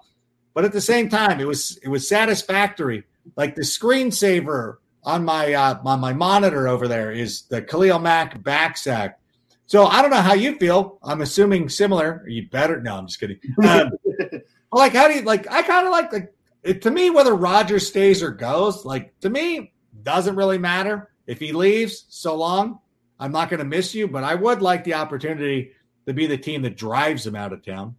[0.53, 3.03] But at the same time, it was it was satisfactory.
[3.36, 8.41] Like the screensaver on my uh, on my monitor over there is the Khalil Mack
[8.43, 9.20] back sack.
[9.66, 10.99] So I don't know how you feel.
[11.04, 12.22] I'm assuming similar.
[12.24, 12.82] Are you better?
[12.82, 13.39] No, I'm just kidding.
[13.68, 13.91] Um,
[14.72, 15.49] like, how do you like?
[15.51, 16.34] I kind of like like
[16.64, 18.86] it, to me whether Rodgers stays or goes.
[18.86, 19.74] Like to me,
[20.04, 22.06] doesn't really matter if he leaves.
[22.10, 22.80] So long,
[23.20, 25.72] I'm not going to miss you, but I would like the opportunity
[26.06, 27.95] to be the team that drives him out of town.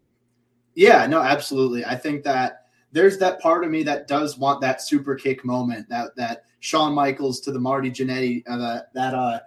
[0.75, 1.85] Yeah, no, absolutely.
[1.85, 2.64] I think that
[2.95, 6.95] there's that part of me that does want that super kick moment that that Shawn
[6.95, 9.41] Michaels to the Marty Jannetty, uh, that, that uh,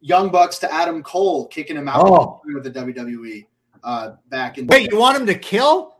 [0.00, 2.40] Young Bucks to Adam Cole kicking him out oh.
[2.46, 3.44] with the WWE
[3.84, 4.68] uh, back in.
[4.68, 5.96] Wait, you want him to kill?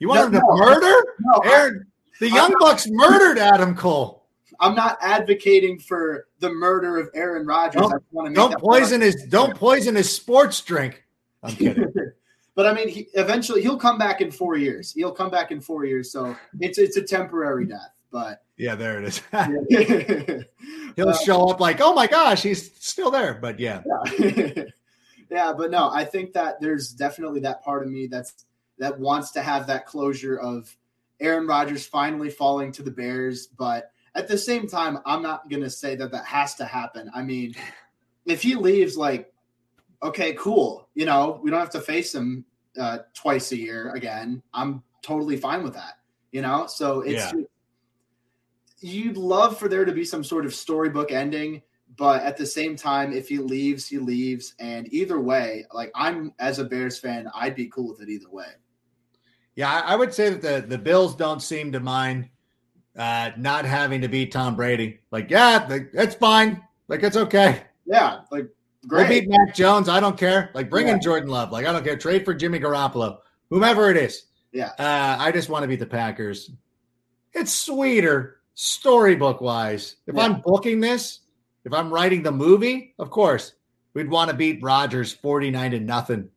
[0.00, 1.04] You want no, him to no, murder?
[1.20, 1.86] No, Aaron,
[2.18, 4.26] the Young Bucks murdered Adam Cole.
[4.58, 7.80] I'm not advocating for the murder of Aaron Rodgers.
[8.12, 11.04] Don't, don't poison his don't poison his sports drink.
[11.42, 11.90] I'm kidding.
[12.60, 14.92] but I mean, he, eventually he'll come back in four years.
[14.92, 17.94] He'll come back in four years, so it's it's a temporary death.
[18.12, 19.22] But yeah, there it is.
[20.96, 23.32] He'll uh, show up like, oh my gosh, he's still there.
[23.32, 23.80] But yeah.
[24.18, 24.64] Yeah.
[25.30, 28.44] yeah, but no, I think that there's definitely that part of me that's
[28.78, 30.76] that wants to have that closure of
[31.18, 33.46] Aaron Rodgers finally falling to the Bears.
[33.46, 37.10] But at the same time, I'm not going to say that that has to happen.
[37.14, 37.54] I mean,
[38.26, 39.32] if he leaves, like,
[40.02, 40.88] okay, cool.
[40.94, 42.44] You know, we don't have to face him
[42.78, 44.42] uh, twice a year again.
[44.52, 45.94] I'm totally fine with that.
[46.32, 47.42] You know, so it's yeah
[48.80, 51.62] you'd love for there to be some sort of storybook ending,
[51.96, 54.54] but at the same time, if he leaves, he leaves.
[54.58, 58.30] And either way, like I'm as a Bears fan, I'd be cool with it either
[58.30, 58.46] way.
[59.54, 62.28] Yeah, I would say that the, the Bills don't seem to mind
[62.96, 65.00] uh, not having to beat Tom Brady.
[65.10, 66.62] Like, yeah, that's fine.
[66.88, 67.62] Like, it's okay.
[67.84, 68.48] Yeah, like
[68.88, 69.88] We'll beat Mac Jones.
[69.88, 70.50] I don't care.
[70.54, 70.94] Like bring Yeah.
[70.94, 71.52] in Jordan Love.
[71.52, 71.96] Like I don't care.
[71.96, 73.18] Trade for Jimmy Garoppolo,
[73.50, 74.24] whomever it is.
[74.52, 74.70] Yeah.
[74.78, 76.50] Uh, I just want to beat the Packers.
[77.32, 79.96] It's sweeter storybook wise.
[80.06, 80.22] If Yeah.
[80.22, 81.20] I'm booking this,
[81.64, 83.52] if I'm writing the movie, of course,
[83.94, 86.30] we'd want to beat Rodgers 49 to nothing.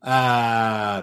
[0.00, 1.02] Uh,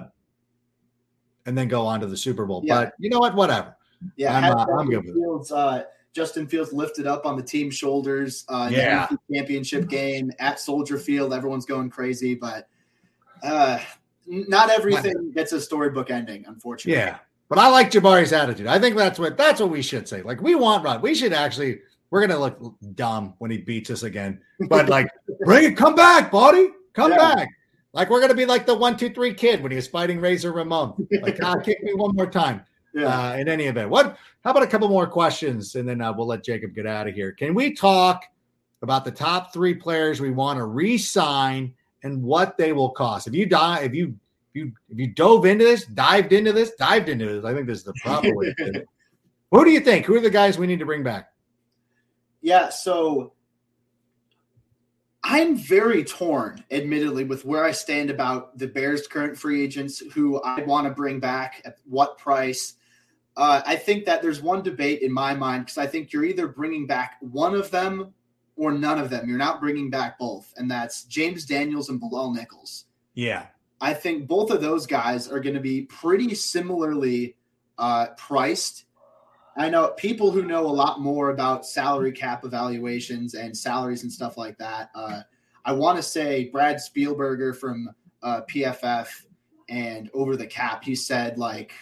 [1.46, 2.62] and then go on to the Super Bowl.
[2.66, 2.86] Yeah.
[2.86, 3.36] But you know what?
[3.36, 3.76] Whatever.
[4.16, 5.14] Yeah, I'm, uh, I'm good with it.
[5.20, 5.84] Fields, uh,
[6.16, 8.45] Justin Fields lifted up on the team shoulders.
[8.47, 9.07] Uh, Yeah.
[9.32, 11.34] Championship game at Soldier Field.
[11.34, 12.70] Everyone's going crazy, but
[13.43, 13.80] uh,
[14.26, 16.99] not everything gets a storybook ending, unfortunately.
[17.01, 17.18] Yeah.
[17.49, 18.66] But I like Jabari's attitude.
[18.66, 20.22] I think that's what that's what we should say.
[20.24, 21.01] Like we want Rod.
[21.03, 22.57] We should actually we're gonna look
[22.95, 24.41] dumb when he beats us again.
[24.68, 25.07] But like
[25.45, 26.70] bring it, come back, buddy.
[26.93, 27.36] Come Yeah.
[27.36, 27.49] back.
[27.93, 30.53] Like we're gonna be like the one, two, three kid when he was fighting Razor
[30.53, 31.07] Ramon.
[31.22, 32.66] Like, ah, kick me one more time.
[32.95, 33.07] Yeah.
[33.32, 33.89] Uh, in any event.
[33.89, 37.08] What how about a couple more questions and then uh, we'll let Jacob get out
[37.08, 37.32] of here.
[37.32, 38.26] Can we talk
[38.84, 41.74] about the top three players we want to re-sign
[42.04, 43.26] and what they will cost?
[43.26, 44.16] If you die, if you
[44.54, 47.66] if you if you dove into this, dived into this, dived into this, I think
[47.66, 48.88] this is the proper way to do it.
[49.52, 50.06] Who do you think?
[50.06, 51.32] Who are the guys we need to bring back?
[52.41, 53.34] Yeah, so
[55.24, 60.39] I'm very torn, admittedly, with where I stand about the Bears' current free agents who
[60.43, 62.76] I want to bring back at what price.
[63.38, 66.48] Uh, I think that there's one debate in my mind because I think you're either
[66.48, 68.14] bringing back one of them
[68.56, 69.28] or none of them.
[69.28, 72.86] You're not bringing back both, and that's James Daniels and Bilal Nichols.
[73.14, 73.48] Yeah.
[73.82, 77.36] I think both of those guys are going to be pretty similarly
[77.78, 78.86] uh, priced.
[79.58, 84.12] I know people who know a lot more about salary cap evaluations and salaries and
[84.12, 84.90] stuff like that.
[84.96, 85.22] Uh,
[85.66, 87.90] I want to say Brad Spielberger from
[88.22, 89.08] uh, PFF
[89.70, 90.84] and Over the Cap.
[90.84, 91.74] He said like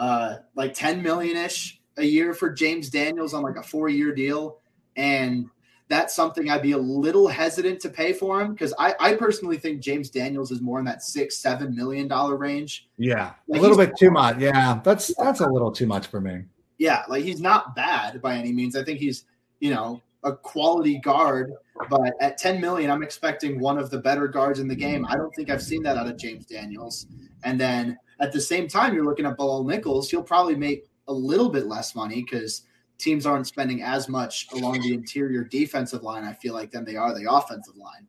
[0.00, 4.12] uh, like ten million ish a year for James Daniels on like a four year
[4.14, 4.58] deal,
[4.96, 5.48] and
[5.90, 9.58] that's something I'd be a little hesitant to pay for him because I, I personally
[9.58, 12.88] think James Daniels is more in that six, seven million dollar range.
[12.96, 13.32] Yeah.
[13.48, 14.38] Like, a little bit too much.
[14.38, 14.80] Yeah.
[14.84, 16.44] That's that's a little too much for me.
[16.78, 18.74] Yeah, like he's not bad by any means.
[18.74, 19.24] I think he's,
[19.58, 21.52] you know, a quality guard,
[21.90, 25.04] but at 10 million, I'm expecting one of the better guards in the game.
[25.06, 27.06] I don't think I've seen that out of James Daniels.
[27.42, 31.12] And then at the same time, you're looking at Bilal Nichols, he'll probably make a
[31.12, 32.62] little bit less money because
[32.98, 36.96] teams aren't spending as much along the interior defensive line, I feel like, than they
[36.96, 38.06] are the offensive line.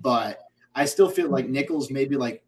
[0.00, 0.40] But
[0.74, 2.44] I still feel like Nichols maybe like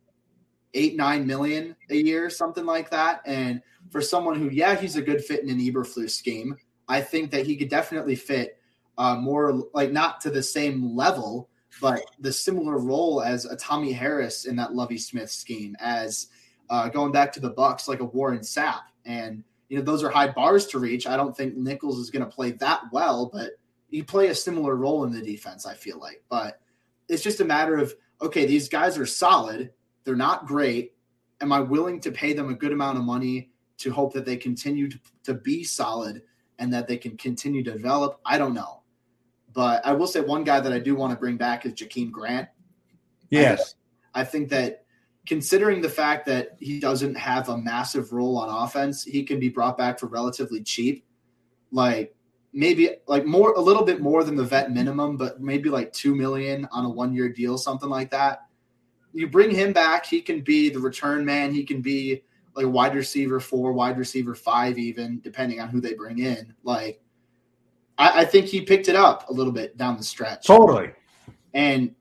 [0.75, 3.23] eight, nine million a year, something like that.
[3.25, 6.57] And for someone who, yeah, he's a good fit in an Eberflus scheme,
[6.89, 8.59] I think that he could definitely fit
[8.99, 11.49] uh, more like not to the same level,
[11.81, 16.29] but the similar role as a Tommie Harris in that Lovie Smith scheme, as
[16.71, 18.83] uh, going back to the Bucks, like a Warren Sapp.
[19.05, 21.07] And you know, those are high bars to reach.
[21.07, 23.53] I don't think Nichols is going to play that well, but
[23.91, 25.67] he play a similar role in the defense.
[25.67, 26.61] I feel like, but
[27.09, 29.71] it's just a matter of okay, these guys are solid.
[30.05, 30.95] They're not great.
[31.41, 34.37] Am I willing to pay them a good amount of money to hope that they
[34.37, 36.23] continue to, to be solid
[36.59, 38.21] and that they can continue to develop?
[38.25, 38.83] I don't know.
[39.53, 42.11] But I will say one guy that I do want to bring back is Jakeem
[42.11, 42.49] Grant.
[43.31, 43.77] Yes.
[44.15, 44.85] I think that
[45.29, 49.51] considering the fact that he doesn't have a massive role on offense, he can be
[49.51, 51.05] brought back for relatively cheap.
[51.71, 52.17] Like
[52.55, 56.17] maybe like more a little bit more than the vet minimum, but maybe like two
[56.17, 58.47] million on a one year deal, something like that.
[59.13, 62.23] You bring him back, he can be the return man, he can be
[62.55, 66.55] like wide receiver four, wide receiver five, even depending on who they bring in.
[66.65, 67.03] Like
[67.99, 70.47] I, I think he picked it up a little bit down the stretch.
[70.47, 70.93] Totally.
[71.53, 71.95] And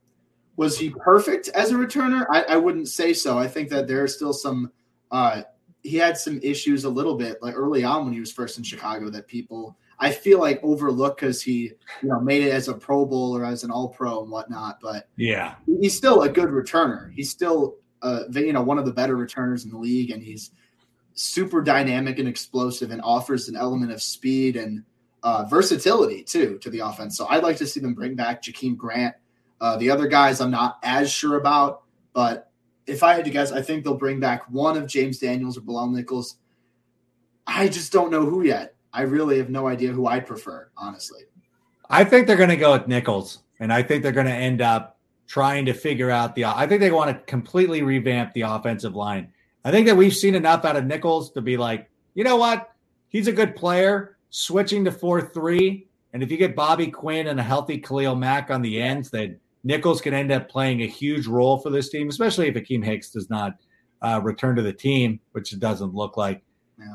[0.57, 2.25] was he perfect as a returner?
[2.29, 3.37] I, I wouldn't say so.
[3.37, 4.71] I think that there are still some.
[5.09, 5.43] Uh,
[5.83, 8.63] he had some issues a little bit, like early on when he was first in
[8.63, 12.73] Chicago, that people I feel like overlook because he, you know, made it as a
[12.73, 14.79] Pro Bowl or as an All Pro and whatnot.
[14.81, 15.55] But Yeah.
[15.79, 17.11] he's still a good returner.
[17.13, 20.51] He's still, uh, you know, one of the better returners in the league, and he's
[21.13, 24.83] super dynamic and explosive, and offers an element of speed and
[25.23, 27.17] uh, versatility too to the offense.
[27.17, 29.15] So I'd like to see them bring back Jakeem Grant.
[29.59, 31.83] Uh, the other guys I'm not as sure about,
[32.13, 32.51] but
[32.85, 35.61] if I had to guess, I think they'll bring back one of James Daniels or
[35.61, 36.37] Bilal Nichols.
[37.45, 38.75] I just don't know who yet.
[38.93, 41.21] I really have no idea who I'd prefer, honestly.
[41.89, 44.61] I think they're going to go with Nichols, and I think they're going to end
[44.61, 44.97] up
[45.27, 46.45] trying to figure out the.
[46.45, 49.31] I think they want to completely revamp the offensive line.
[49.63, 52.71] I think that we've seen enough out of Nichols to be like, you know what,
[53.09, 54.17] he's a good player.
[54.29, 58.49] Switching to four three, and if you get Bobby Quinn and a healthy Khalil Mack
[58.49, 62.07] on the ends, then Nichols can end up playing a huge role for this team,
[62.07, 63.53] especially if Akiem Hicks does not
[64.01, 66.41] uh, return to the team, which it doesn't look like.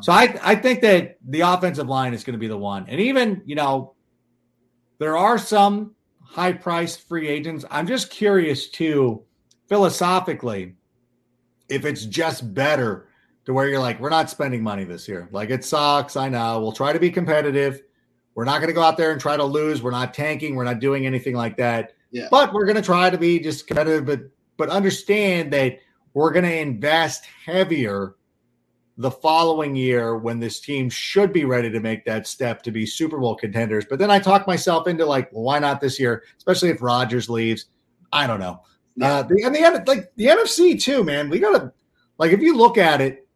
[0.00, 2.86] So I, I think that the offensive line is going to be the one.
[2.88, 3.94] And even, you know,
[4.98, 5.94] there are some
[6.24, 7.64] high priced free agents.
[7.70, 9.24] I'm just curious too,
[9.68, 10.76] philosophically,
[11.68, 13.08] if it's just better
[13.44, 15.28] to where you're like, we're not spending money this year.
[15.32, 16.16] Like it sucks.
[16.16, 16.60] I know.
[16.60, 17.82] We'll try to be competitive.
[18.34, 19.82] We're not going to go out there and try to lose.
[19.82, 20.54] We're not tanking.
[20.54, 21.94] We're not doing anything like that.
[22.12, 22.28] Yeah.
[22.30, 24.20] But we're going to try to be just competitive, but
[24.56, 25.78] but understand that
[26.14, 28.14] we're going to invest heavier
[28.98, 32.84] the following year when this team should be ready to make that step to be
[32.84, 33.86] Super Bowl contenders.
[33.88, 36.22] But then I talk myself into like, well, why not this year?
[36.36, 37.66] Especially if Rodgers leaves.
[38.12, 38.60] I don't know.
[38.96, 39.14] Yeah.
[39.14, 41.30] Uh, the, and the like the NFC too, man.
[41.30, 41.72] We gotta
[42.18, 43.26] like if you look at it,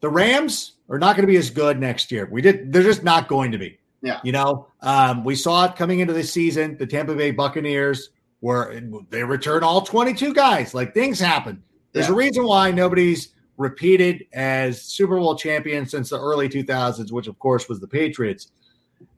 [0.00, 2.28] the Rams are not going to be as good next year.
[2.30, 2.72] We did.
[2.72, 3.78] They're just not going to be.
[4.04, 4.20] Yeah.
[4.22, 6.76] You know, um, we saw it coming into this season.
[6.76, 8.10] The Tampa Bay Buccaneers
[8.42, 8.78] were
[9.08, 10.74] they return all 22 guys.
[10.74, 11.62] Like things happen.
[11.92, 12.12] There's Yeah.
[12.12, 17.38] a reason why nobody's repeated as Super Bowl champion since the early 2000s, which of
[17.38, 18.48] course was the Patriots.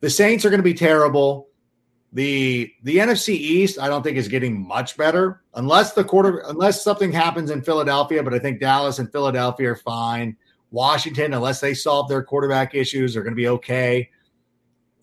[0.01, 1.49] The Saints are going to be terrible.
[2.13, 6.85] The the NFC East, I don't think is getting much better unless the quarter unless
[6.85, 10.37] something happens in Philadelphia, but I think Dallas and Philadelphia are fine.
[10.71, 14.09] Washington, unless they solve their quarterback issues, are going to be okay.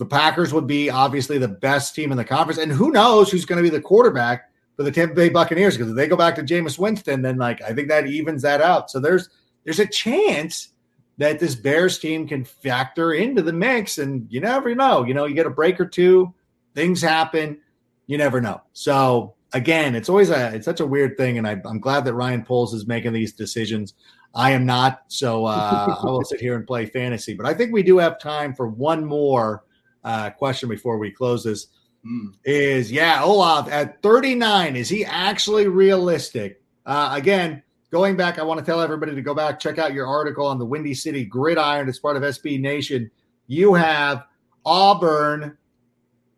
[0.03, 3.45] The Packers would be obviously the best team in the conference, and who knows who's
[3.45, 5.77] going to be the quarterback for the Tampa Bay Buccaneers?
[5.77, 8.59] Because if they go back to Jameis Winston, then like I think that evens that
[8.59, 8.91] out.
[8.91, 9.29] So there's
[9.63, 10.73] there's a chance
[11.19, 15.05] that this Bears team can factor into the mix, and you never know.
[15.05, 16.33] You know, you get a break or two,
[16.75, 17.61] things happen.
[18.07, 18.61] You never know.
[18.73, 22.13] So again, it's always a it's such a weird thing, and I, I'm glad that
[22.13, 23.93] Ryan Poles is making these decisions.
[24.35, 27.35] I am not, so uh, I will sit here and play fantasy.
[27.35, 29.62] But I think we do have time for one more
[30.03, 31.67] uh, question before we close this.
[32.05, 32.27] Hmm.
[32.43, 36.61] Is yeah, Olave at 39, is he actually realistic?
[36.85, 40.07] Uh, again, going back, I want to tell everybody to go back, check out your
[40.07, 41.87] article on the Windy City Gridiron.
[41.87, 43.09] It's part of SB Nation.
[43.47, 44.25] You have
[44.65, 45.57] Auburn.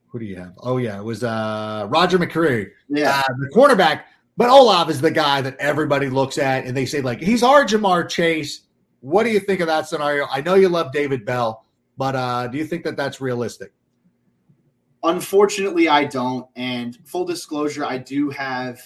[0.09, 0.53] Who do you have?
[0.59, 3.19] Oh, yeah, it was uh, Roger McCreary, Yeah.
[3.27, 4.03] uh, the cornerback.
[4.37, 7.65] But Olave is the guy that everybody looks at and they say, like, he's our
[7.65, 8.61] Ja'Marr Chase.
[8.99, 10.27] What do you think of that scenario?
[10.29, 11.64] I know you love David Bell,
[11.97, 13.73] but uh, do you think that that's realistic?
[15.03, 16.47] Unfortunately, I don't.
[16.55, 18.81] And full disclosure, I do have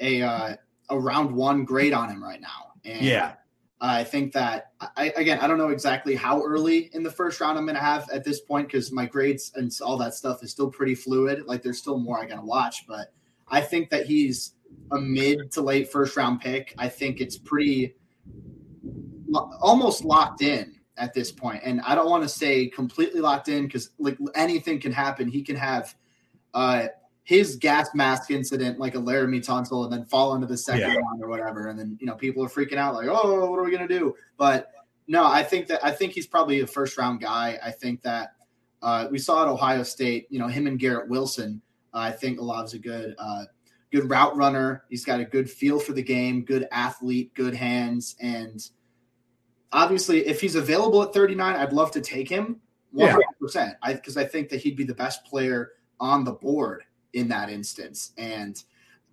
[0.00, 0.56] a uh,
[0.90, 2.72] a round one grade on him right now.
[2.84, 3.34] And Yeah.
[3.82, 7.56] I think that I again I don't know exactly how early in the first round
[7.56, 10.50] I'm going to have at this point because my grades and all that stuff is
[10.50, 11.46] still pretty fluid.
[11.46, 13.12] Like there's still more I got to watch, but
[13.48, 14.52] I think that he's
[14.92, 16.74] a mid to late first round pick.
[16.76, 17.94] I think it's pretty
[19.60, 23.64] almost locked in at this point, and I don't want to say completely locked in
[23.64, 25.28] because like anything can happen.
[25.28, 25.94] He can have
[26.54, 26.86] uh,
[27.24, 30.96] his gas mask incident like a Laremy Tunsil and then fall into the second Yeah.
[30.96, 33.64] round or whatever, and then you know people are freaking out like, oh, what are
[33.64, 34.14] we gonna do?
[34.36, 34.72] But
[35.06, 37.58] no, I think that I think he's probably a first round guy.
[37.64, 38.34] I think that
[38.82, 41.60] uh, we saw at Ohio State, you know, him and Garrett Wilson.
[41.92, 43.44] Uh, I think Olave's a good uh,
[43.90, 44.84] good route runner.
[44.88, 48.60] He's got a good feel for the game, good athlete, good hands, and
[49.72, 52.60] obviously, if he's available at 39, I'd love to take him
[52.94, 53.18] 100%.
[53.54, 53.72] Yeah.
[53.82, 57.50] I because I think that he'd be the best player on the board in that
[57.50, 58.12] instance.
[58.18, 58.62] And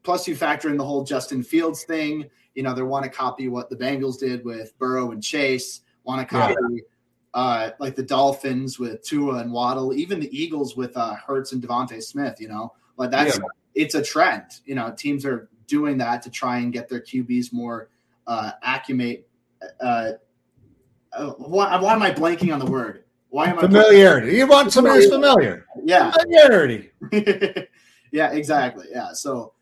[0.04, 2.30] plus, you factor in the whole Justin Fields thing.
[2.56, 5.82] You know, they want to copy what the Bengals did with Burrow and Chase.
[6.04, 6.48] Want to Yeah.
[6.54, 6.84] copy
[7.34, 11.62] uh, like the Dolphins with Tua and Waddle, even the Eagles with uh, Hurts and
[11.62, 12.42] DeVonta Smith.
[12.42, 13.44] You know, like that's Yeah.
[13.76, 14.46] it's a trend.
[14.66, 17.90] You know, teams are doing that to try and get their QBs more
[18.26, 19.28] uh, accumate.
[19.80, 20.14] Uh,
[21.14, 23.04] uh, why, why am I blanking on the word?
[23.30, 24.38] Why am I Familiarity.
[24.38, 25.66] You want somebody who's familiar.
[25.84, 26.92] Yeah, Familiarity.
[28.12, 28.88] yeah, exactly.
[28.92, 29.14] Yeah.
[29.14, 29.54] So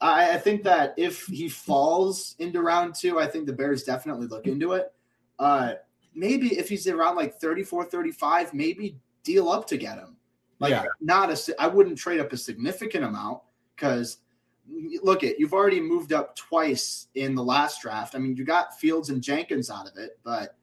[0.00, 4.26] I, I think that if he falls into round two, I think the Bears definitely
[4.26, 4.92] look into it.
[5.38, 5.74] Uh,
[6.14, 10.16] maybe if he's around like 34, 35, maybe deal up to get him.
[10.60, 10.84] Like Yeah.
[11.00, 13.40] not a, I wouldn't trade up a significant amount
[13.74, 14.18] because
[15.02, 18.14] look at you've already moved up twice in the last draft.
[18.14, 20.56] I mean, you got Fields and Jenkins out of it, but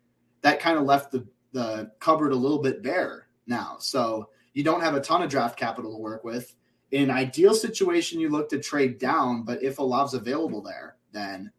[0.46, 3.78] that kind of left the the cupboard a little bit bare now.
[3.80, 6.54] So you don't have a ton of draft capital to work with.
[6.92, 10.98] In an ideal situation, you look to trade down, but if a Olave's available there,
[11.12, 11.52] then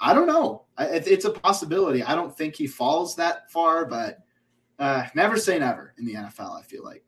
[0.00, 0.64] I don't know.
[0.78, 2.02] It's a possibility.
[2.02, 4.20] I don't think he falls that far, but
[4.78, 6.58] uh, never say never in the NFL.
[6.58, 7.04] I feel like.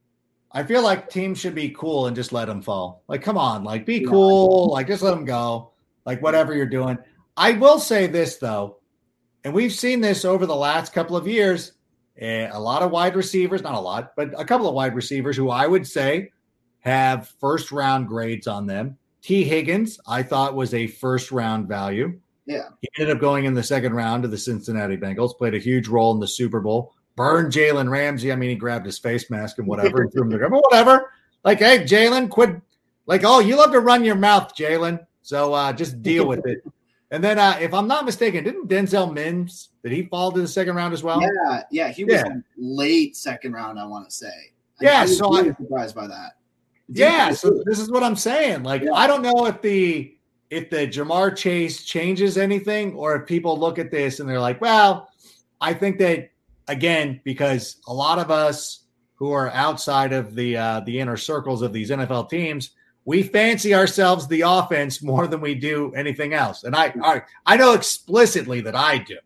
[0.52, 3.04] I feel like teams should be cool and just let them fall.
[3.08, 5.72] Like, come on, like be cool, like just let them go.
[6.04, 6.98] Like whatever you're doing.
[7.38, 8.79] I will say this though,
[9.44, 11.72] and we've seen this over the last couple of years.
[12.18, 15.36] eh, a lot of wide receivers, not a lot, but a couple of wide receivers
[15.36, 16.30] who I would say
[16.80, 18.96] have first round grades on them.
[19.22, 22.18] Tee Higgins, I thought was a first round value.
[22.46, 22.68] Yeah.
[22.80, 25.88] He ended up going in the second round to the Cincinnati Bengals, played a huge
[25.88, 26.94] role in the Super Bowl.
[27.16, 28.32] Burned Jalen Ramsey.
[28.32, 30.62] I mean, he grabbed his face mask and whatever and threw him the ground, but
[30.62, 31.12] whatever.
[31.44, 32.56] Like, hey, Jalen, quit
[33.06, 35.06] Like, oh, you love to run your mouth, Jalen.
[35.22, 36.62] So uh, just deal with it.
[37.12, 40.48] And then, uh, if I'm not mistaken, didn't Denzel Mims did he fall to the
[40.48, 41.20] second round as well?
[41.20, 42.24] Yeah, yeah, he was Yeah.
[42.56, 43.78] late second round.
[43.80, 44.52] I want to say.
[44.80, 46.32] Yeah, so I was so really I- surprised by that.
[46.88, 48.62] Yeah, so this is what I'm saying.
[48.62, 48.92] Like, Yeah.
[48.94, 50.14] I don't know if the
[50.50, 54.60] if the Ja'Marr Chase changes anything, or if people look at this and they're like,
[54.60, 55.08] well,
[55.60, 56.30] I think that
[56.66, 58.80] again, because a lot of us
[59.14, 62.70] who are outside of the uh, the inner circles of these NFL teams,
[63.04, 66.64] we fancy ourselves the offense more than we do anything else.
[66.64, 69.18] And I I, I know explicitly that I do.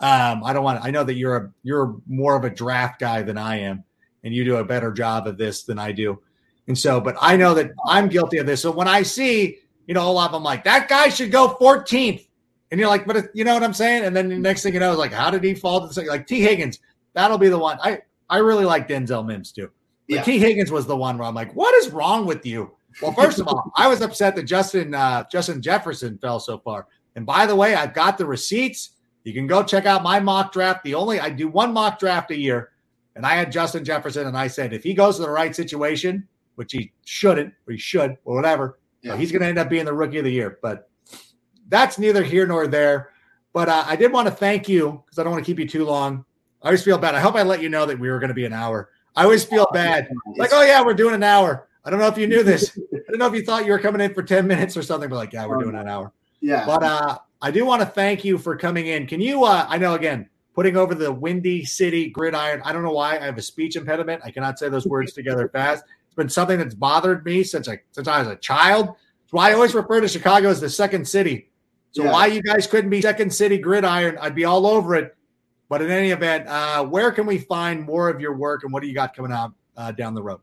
[0.00, 0.84] Um, I don't want.
[0.84, 3.84] I know that you're a you're more of a draft guy than I am,
[4.24, 6.20] and you do a better job of this than I do.
[6.66, 8.60] And so, but I know that I'm guilty of this.
[8.62, 11.56] So when I see, you know, a lot of them like that guy should go
[11.60, 12.26] 14th,
[12.70, 14.04] and you're like, but you know what I'm saying?
[14.04, 15.94] And then the next thing you know, is like, how did he fall to the
[15.94, 16.10] second?
[16.10, 16.80] Like Tee Higgins,
[17.14, 17.78] that'll be the one.
[17.80, 19.70] I I really like Denzel Mims too.
[20.08, 20.22] But Yeah.
[20.22, 22.72] Tee Higgins was the one where I'm like, what is wrong with you?
[23.00, 26.88] Well, first of all, I was upset that Justin uh, Justin Jefferson fell so far.
[27.16, 28.90] And by the way, I've got the receipts.
[29.24, 30.82] You can go check out my mock draft.
[30.84, 32.72] The only I do one mock draft a year,
[33.16, 36.26] and I had Justin Jefferson, and I said if he goes to the right situation,
[36.56, 39.16] which he shouldn't, or he should, or whatever, Yeah.
[39.16, 40.58] he's going to end up being the rookie of the year.
[40.62, 40.88] But
[41.68, 43.10] that's neither here nor there.
[43.52, 45.68] But uh, I did want to thank you because I don't want to keep you
[45.68, 46.24] too long.
[46.62, 47.14] I always feel bad.
[47.14, 48.90] I hope I let you know that we were going to be an hour.
[49.14, 50.08] I always feel bad.
[50.36, 51.68] Like, oh yeah, we're doing an hour.
[51.84, 52.78] I don't know if you knew this.
[52.94, 55.08] I don't know if you thought you were coming in for 10 minutes or something,
[55.10, 56.12] but like, yeah, we're doing an hour.
[56.40, 56.64] yeah.
[56.64, 59.06] But uh, I do want to thank you for coming in.
[59.06, 59.44] Can you?
[59.44, 62.62] Uh, I know again, putting over the Windy City Gridiron.
[62.64, 64.22] I don't know why I have a speech impediment.
[64.24, 65.84] I cannot say those words together fast.
[66.06, 68.90] It's been something that's bothered me since I since I was a child.
[69.24, 71.50] It's why I always refer to Chicago as the second city.
[71.92, 72.12] So Yeah.
[72.12, 74.16] why you guys couldn't be second city Gridiron?
[74.20, 75.16] I'd be all over it.
[75.68, 78.82] But in any event, uh, where can we find more of your work and what
[78.82, 80.40] do you got coming out uh, down the road?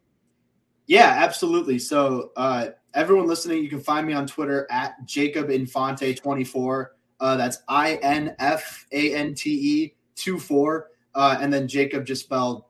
[0.90, 1.78] Yeah, absolutely.
[1.78, 6.96] So, uh, everyone listening, you can find me on Twitter at Jacob Infante 24.
[7.20, 10.90] Uh, that's I N F A N T E 2 4.
[11.14, 12.64] Uh, and then Jacob just spelled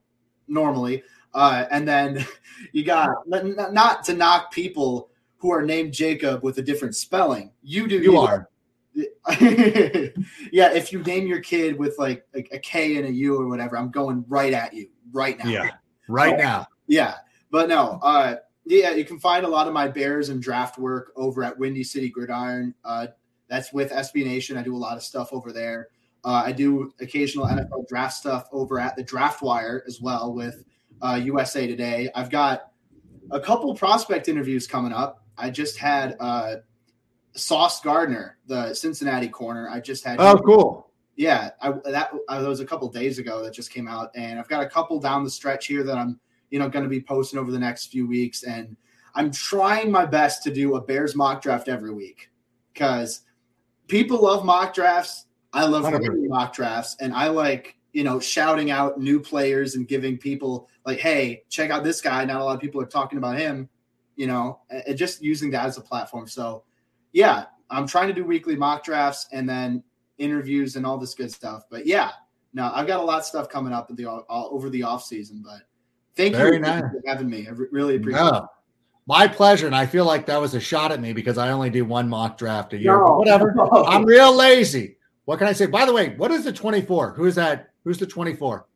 [0.49, 1.01] normally.
[1.33, 2.25] Uh, and then
[2.73, 7.53] you got not to knock people who are named Jacob with a different spelling.
[7.63, 7.99] You do.
[7.99, 8.49] You are.
[8.95, 13.47] yeah, if you name your kid with like a, a K and a U or
[13.47, 15.49] whatever, I'm going right at you right now.
[15.49, 15.69] Yeah.
[16.09, 16.67] Right now.
[16.87, 17.13] Yeah,
[17.51, 18.35] but no, uh,
[18.65, 21.83] yeah, you can find a lot of my Bears and draft work over at Windy
[21.83, 22.73] City Gridiron.
[22.83, 23.07] Uh,
[23.47, 24.57] that's with SB Nation.
[24.57, 25.87] I do a lot of stuff over there.
[26.23, 30.63] Uh, I do occasional NFL draft stuff over at the Draft Wire as well with
[31.01, 32.09] uh, USA Today.
[32.13, 32.71] I've got
[33.31, 35.23] a couple prospect interviews coming up.
[35.37, 36.57] I just had uh,
[37.33, 39.69] Sauce Gardner, the Cincinnati corner.
[39.69, 40.91] I just had Oh, cool.
[41.15, 44.37] yeah, I, that, uh, that was a couple days ago that just came out, and
[44.39, 46.19] I've got a couple down the stretch here that I'm,
[46.49, 48.75] you know, going to be posting over the next few weeks, and
[49.15, 52.29] I'm trying my best to do a Bears mock draft every week
[52.73, 53.21] because
[53.87, 55.25] people love mock drafts.
[55.53, 55.91] I love
[56.27, 60.99] mock drafts, and I like you know shouting out new players and giving people like,
[60.99, 62.25] hey, check out this guy.
[62.25, 63.69] Not a lot of people are talking about him,
[64.15, 66.27] you know, and just using that as a platform.
[66.27, 66.63] So,
[67.13, 69.83] yeah, I'm trying to do weekly mock drafts and then
[70.17, 71.63] interviews and all this good stuff.
[71.69, 72.11] But yeah,
[72.53, 75.43] no, I've got a lot of stuff coming up the all, over the off season.
[75.45, 75.61] But
[76.19, 76.81] thank Very you nice.
[76.81, 77.47] for having me.
[77.47, 78.31] I really appreciate it.
[78.31, 78.47] No,
[79.07, 79.65] my pleasure.
[79.65, 82.09] And I feel like that was a shot at me because I only do one
[82.09, 82.97] mock draft a year.
[82.97, 83.17] No.
[83.17, 83.55] Whatever.
[83.87, 84.97] I'm real lazy.
[85.25, 85.65] What can I say?
[85.65, 87.13] By the way, what is the 24?
[87.13, 87.69] Who is that?
[87.83, 88.67] Who's the 24?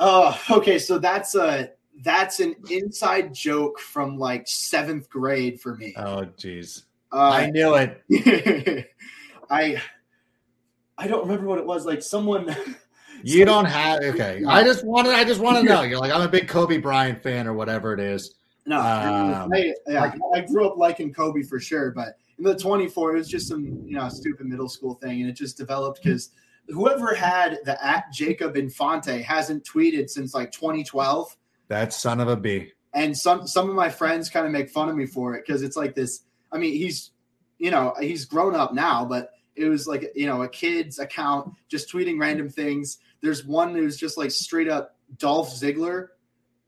[0.00, 0.78] Oh, okay.
[0.78, 1.70] So that's a
[2.02, 5.94] that's an inside joke from like seventh grade for me.
[5.96, 6.86] Oh, geez.
[7.12, 8.02] Uh, I knew it.
[9.50, 9.80] I
[10.98, 11.84] I don't remember what it was.
[11.86, 12.54] Like someone.
[13.26, 14.42] You don't have okay.
[14.46, 15.82] I just wanted I just want to know.
[15.82, 18.34] You're like, I'm a big Kobe Bryant fan or whatever it is.
[18.66, 23.14] No, Um, I, yeah, I grew up liking Kobe for sure, but in the 24,
[23.14, 26.30] it was just some you know stupid middle school thing, and it just developed because
[26.68, 31.36] whoever had the at Jacob Infante hasn't tweeted since like 2012,
[31.68, 32.72] That son of a b.
[32.94, 35.62] and some some of my friends kind of make fun of me for it because
[35.62, 36.22] it's like this.
[36.52, 37.10] I mean, he's
[37.58, 41.52] you know he's grown up now, but it was like you know a kid's account
[41.68, 42.98] just tweeting random things.
[43.22, 46.08] There's one who's just like straight up Dolph Ziggler.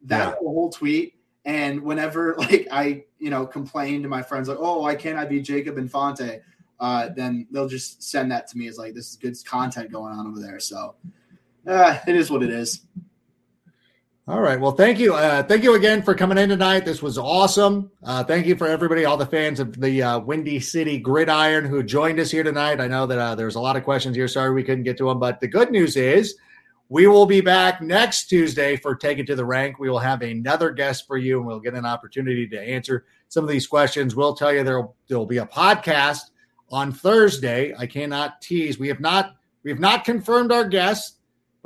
[0.03, 0.40] That's Yeah.
[0.40, 1.14] the whole tweet.
[1.44, 5.24] And whenever like I, you know, complain to my friends like, "Oh, why can't I
[5.24, 6.40] be Jacob Infante?"
[6.80, 10.12] Uh, then they'll just send that to me as like, "This is good content going
[10.12, 10.94] on over there." So,
[11.66, 12.82] uh, it is what it is.
[14.29, 14.61] All right.
[14.61, 15.14] Well, thank you.
[15.14, 16.85] Uh, thank you again for coming in tonight.
[16.85, 17.91] This was awesome.
[18.05, 21.83] Uh, thank you for everybody, all the fans of the uh, Windy City Gridiron who
[21.83, 22.79] joined us here tonight.
[22.79, 24.29] I know that uh, there's a lot of questions here.
[24.29, 26.37] Sorry we couldn't get to them, but the good news is
[26.91, 29.79] We will be back next Tuesday for Take It to the Rank.
[29.79, 33.45] We will have another guest for you, and we'll get an opportunity to answer some
[33.45, 34.16] of these questions.
[34.16, 36.20] We'll tell you there will be a podcast
[36.70, 37.74] on Thursday.
[37.79, 38.79] I cannot tease.
[38.79, 41.17] We have not we have not confirmed our guest,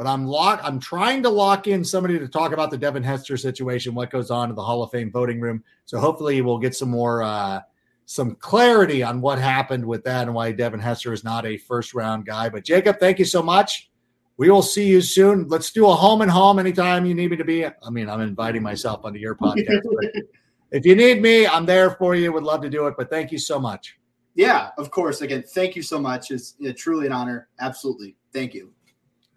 [0.03, 3.37] but I'm lock I'm trying to lock in somebody to talk about the Devin Hester
[3.37, 5.63] situation, what goes on in the Hall of Fame voting room.
[5.85, 7.61] So hopefully we'll get some more uh,
[8.07, 11.95] some clarity on what happened with that and why Devin Hester is not a first
[11.95, 12.49] round guy.
[12.49, 13.91] But Jacob, thank you so much.
[14.39, 15.47] We will see you soon.
[15.47, 17.65] Let's do a home and home anytime you need me to be.
[17.65, 19.83] I mean, I'm inviting myself onto your podcast.
[20.73, 22.33] if you need me, I'm there for you.
[22.33, 22.95] Would love to do it.
[22.99, 23.97] But thank you so much.
[24.35, 25.21] Yeah, of course.
[25.21, 26.33] Again, thank you so much.
[26.33, 27.47] It's truly an honor.
[27.61, 28.17] Absolutely.
[28.33, 28.73] Thank you.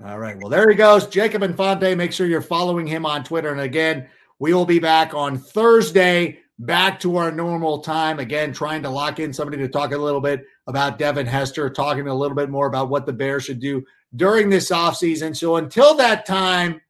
[0.03, 0.37] All right.
[0.37, 1.07] Well, there he goes.
[1.07, 1.95] Jacob Infante.
[1.95, 3.51] Make sure you're following him on Twitter.
[3.51, 8.19] And again, we will be back on Thursday, back to our normal time.
[8.19, 12.07] Again, trying to lock in somebody to talk a little bit about Devin Hester, talking
[12.07, 13.85] a little bit more about what the Bears should do
[14.15, 15.35] during this offseason.
[15.35, 16.81] So until that time,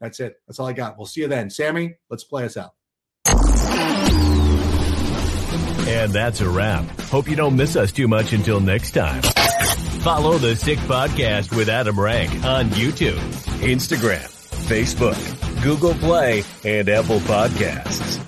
[0.00, 0.36] that's it.
[0.46, 0.96] That's all I got.
[0.96, 1.50] We'll see you then.
[1.50, 2.72] Sammy, let's play us out.
[5.88, 6.84] And that's a wrap.
[7.00, 9.22] Hope you don't miss us too much until next time.
[10.02, 13.18] Follow the Sick Podcast with Adam Rank on YouTube,
[13.60, 14.22] Instagram,
[14.68, 18.27] Facebook, Google Play, and Apple Podcasts.